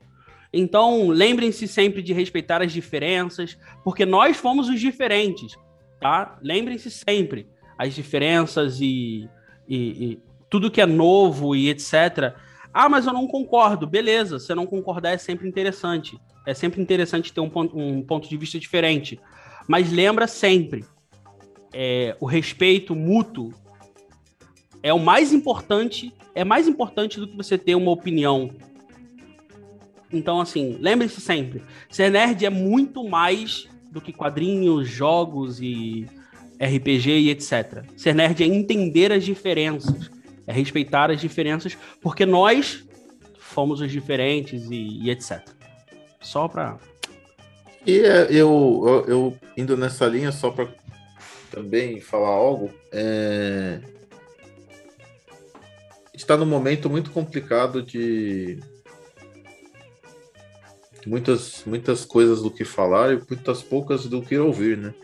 Então, 0.52 1.08
lembrem-se 1.08 1.66
sempre 1.66 2.02
de 2.02 2.12
respeitar 2.12 2.60
as 2.60 2.72
diferenças, 2.72 3.56
porque 3.82 4.04
nós 4.04 4.36
fomos 4.36 4.68
os 4.68 4.78
diferentes, 4.78 5.56
tá? 5.98 6.38
Lembrem-se 6.42 6.90
sempre 6.90 7.46
as 7.82 7.94
diferenças 7.94 8.80
e, 8.80 9.28
e- 9.68 10.04
e 10.12 10.18
tudo 10.48 10.70
que 10.70 10.80
é 10.80 10.86
novo 10.86 11.54
e 11.56 11.68
etc. 11.68 12.34
Ah, 12.72 12.88
mas 12.88 13.06
eu 13.06 13.12
não 13.12 13.26
concordo. 13.26 13.86
Beleza, 13.86 14.38
se 14.38 14.54
não 14.54 14.66
concordar 14.66 15.10
é 15.12 15.18
sempre 15.18 15.48
interessante. 15.48 16.18
É 16.46 16.54
sempre 16.54 16.80
interessante 16.82 17.32
ter 17.32 17.40
um 17.40 17.50
ponto, 17.50 17.78
um 17.78 18.02
ponto 18.02 18.28
de 18.28 18.36
vista 18.36 18.58
diferente. 18.58 19.20
Mas 19.68 19.92
lembra 19.92 20.26
sempre, 20.26 20.84
é, 21.72 22.16
o 22.20 22.26
respeito 22.26 22.94
mútuo 22.94 23.52
é 24.82 24.92
o 24.92 24.98
mais 24.98 25.32
importante, 25.32 26.12
é 26.34 26.44
mais 26.44 26.66
importante 26.66 27.20
do 27.20 27.28
que 27.28 27.36
você 27.36 27.56
ter 27.56 27.76
uma 27.76 27.90
opinião 27.92 28.50
então, 30.12 30.40
assim, 30.40 30.76
lembre-se 30.78 31.20
sempre: 31.20 31.62
ser 31.88 32.10
nerd 32.10 32.44
é 32.44 32.50
muito 32.50 33.08
mais 33.08 33.66
do 33.90 34.00
que 34.00 34.12
quadrinhos, 34.12 34.88
jogos 34.88 35.60
e 35.60 36.06
RPG 36.62 37.10
e 37.10 37.30
etc. 37.30 37.84
Ser 37.96 38.14
nerd 38.14 38.42
é 38.42 38.46
entender 38.46 39.10
as 39.12 39.24
diferenças, 39.24 40.10
é 40.46 40.52
respeitar 40.52 41.10
as 41.10 41.20
diferenças, 41.20 41.76
porque 42.00 42.24
nós 42.24 42.84
fomos 43.38 43.80
os 43.80 43.90
diferentes 43.90 44.70
e, 44.70 45.00
e 45.02 45.10
etc. 45.10 45.42
Só 46.20 46.46
pra. 46.46 46.78
E 47.84 47.98
é, 47.98 48.28
eu, 48.30 48.84
eu, 48.86 49.04
eu 49.08 49.38
indo 49.56 49.76
nessa 49.76 50.06
linha 50.06 50.30
só 50.30 50.50
para 50.50 50.68
também 51.50 52.00
falar 52.00 52.28
algo, 52.28 52.70
é... 52.90 53.80
está 56.14 56.36
num 56.36 56.46
momento 56.46 56.88
muito 56.88 57.10
complicado 57.10 57.82
de 57.82 58.58
muitas, 61.06 61.62
muitas 61.66 62.04
coisas 62.04 62.40
do 62.40 62.50
que 62.50 62.64
falar 62.64 63.12
e 63.12 63.20
muitas 63.28 63.62
poucas 63.62 64.06
do 64.06 64.22
que 64.22 64.38
ouvir, 64.38 64.78
né? 64.78 64.94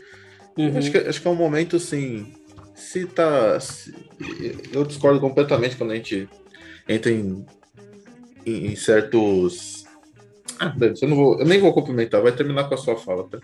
Uhum. 0.59 0.77
Acho, 0.77 0.91
que, 0.91 0.97
acho 0.97 1.21
que 1.21 1.27
é 1.27 1.31
um 1.31 1.35
momento 1.35 1.77
assim. 1.77 2.33
Se 2.75 3.05
tá. 3.05 3.59
se- 3.59 3.93
eu 4.73 4.83
discordo 4.83 5.19
completamente 5.19 5.75
quando 5.77 5.91
a 5.91 5.95
gente 5.95 6.27
entra 6.87 7.11
em, 7.11 7.45
em, 8.45 8.67
em 8.67 8.75
certos. 8.75 9.85
Ah, 10.59 10.75
eu, 11.01 11.07
não 11.07 11.15
vou, 11.15 11.39
eu 11.39 11.45
nem 11.45 11.59
vou 11.61 11.73
cumprimentar, 11.73 12.21
vai 12.21 12.33
terminar 12.33 12.67
com 12.67 12.73
a 12.73 12.77
sua 12.77 12.97
fala, 12.97 13.23
tá? 13.29 13.39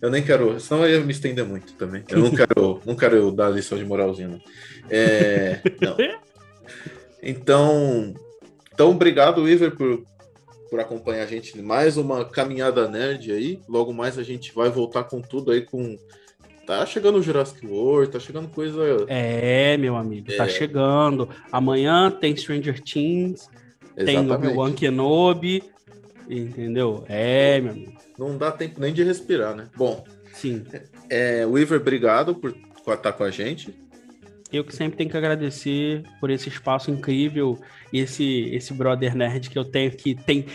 Eu 0.00 0.10
nem 0.10 0.22
quero, 0.22 0.58
senão 0.58 0.86
eu 0.86 0.98
ia 0.98 1.04
me 1.04 1.12
estender 1.12 1.44
muito 1.44 1.74
também. 1.74 2.02
Eu 2.08 2.18
não 2.18 2.30
quero, 2.34 2.80
não 2.86 2.96
quero 2.96 3.30
dar 3.32 3.50
lição 3.50 3.76
de 3.76 3.84
moralzinha, 3.84 4.28
não. 4.28 4.40
É, 4.88 5.60
não. 5.80 5.96
Então, 7.26 8.12
então, 8.70 8.90
obrigado, 8.90 9.48
Iver, 9.48 9.74
por, 9.74 10.04
por 10.68 10.78
acompanhar 10.78 11.22
a 11.22 11.26
gente 11.26 11.60
mais 11.62 11.96
uma 11.96 12.24
caminhada 12.24 12.86
nerd 12.86 13.32
aí. 13.32 13.60
Logo 13.66 13.94
mais 13.94 14.18
a 14.18 14.22
gente 14.22 14.52
vai 14.54 14.68
voltar 14.68 15.04
com 15.04 15.22
tudo 15.22 15.50
aí 15.50 15.62
com. 15.62 15.96
Tá 16.66 16.84
chegando 16.86 17.18
o 17.18 17.22
Jurassic 17.22 17.66
World, 17.66 18.12
tá 18.12 18.18
chegando 18.20 18.48
coisa. 18.48 18.80
É, 19.08 19.76
meu 19.76 19.96
amigo, 19.96 20.28
tá 20.36 20.44
É. 20.44 20.48
chegando. 20.48 21.28
Amanhã 21.52 22.10
tem 22.10 22.34
Stranger 22.36 22.80
Things, 22.80 23.48
tem 23.96 24.16
Exatamente. 24.16 24.46
Obi-Wan 24.48 24.72
Kenobi, 24.72 25.62
entendeu? 26.28 27.04
É, 27.08 27.60
meu 27.60 27.72
amigo. 27.72 27.92
Não 28.18 28.36
dá 28.38 28.50
tempo 28.50 28.80
nem 28.80 28.92
de 28.92 29.02
respirar, 29.02 29.54
né? 29.54 29.66
Bom, 29.76 30.04
Sim. 30.32 30.64
é, 31.10 31.44
Weaver, 31.44 31.80
obrigado 31.80 32.34
por 32.34 32.54
estar 32.88 33.12
com 33.12 33.24
a 33.24 33.30
gente. 33.30 33.74
Eu 34.52 34.62
que 34.64 34.74
sempre 34.74 34.96
tenho 34.96 35.10
que 35.10 35.16
agradecer 35.16 36.04
por 36.20 36.30
esse 36.30 36.48
espaço 36.48 36.88
incrível 36.90 37.58
e 37.92 37.98
esse, 37.98 38.48
esse 38.54 38.72
brother 38.72 39.16
nerd 39.16 39.50
que 39.50 39.58
eu 39.58 39.64
tenho 39.64 39.90
que 39.90 40.14
tem 40.14 40.46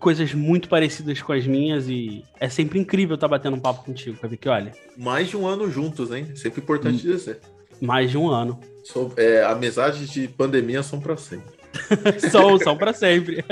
coisas 0.00 0.32
muito 0.34 0.68
parecidas 0.68 1.20
com 1.22 1.32
as 1.32 1.46
minhas 1.46 1.88
e 1.88 2.24
é 2.40 2.48
sempre 2.48 2.78
incrível 2.80 3.14
estar 3.14 3.28
batendo 3.28 3.56
um 3.56 3.60
papo 3.60 3.84
contigo, 3.84 4.16
que 4.36 4.48
olha, 4.48 4.72
Mais 4.96 5.28
de 5.28 5.36
um 5.36 5.46
ano 5.46 5.70
juntos, 5.70 6.10
hein? 6.10 6.26
Sempre 6.34 6.60
importante 6.62 7.06
Hum. 7.06 7.12
dizer. 7.12 7.38
mais 7.80 8.10
de 8.10 8.18
um 8.18 8.28
ano. 8.28 8.58
So- 8.84 9.12
é, 9.16 9.42
amizades 9.44 10.10
de 10.10 10.26
pandemia 10.26 10.82
são 10.82 10.98
para 11.00 11.16
sempre. 11.16 11.54
são, 12.30 12.58
são 12.58 12.76
para 12.76 12.92
sempre. 12.92 13.44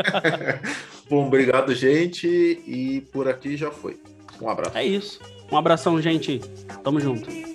Bom, 1.08 1.26
obrigado, 1.28 1.74
gente. 1.74 2.26
E 2.26 3.00
por 3.12 3.28
aqui 3.28 3.56
já 3.56 3.70
foi. 3.70 3.98
Um 4.40 4.48
abraço. 4.50 4.76
É 4.76 4.84
isso. 4.84 5.20
Um 5.50 5.56
abração, 5.56 6.00
gente. 6.02 6.40
Tamo 6.84 7.00
junto. 7.00 7.47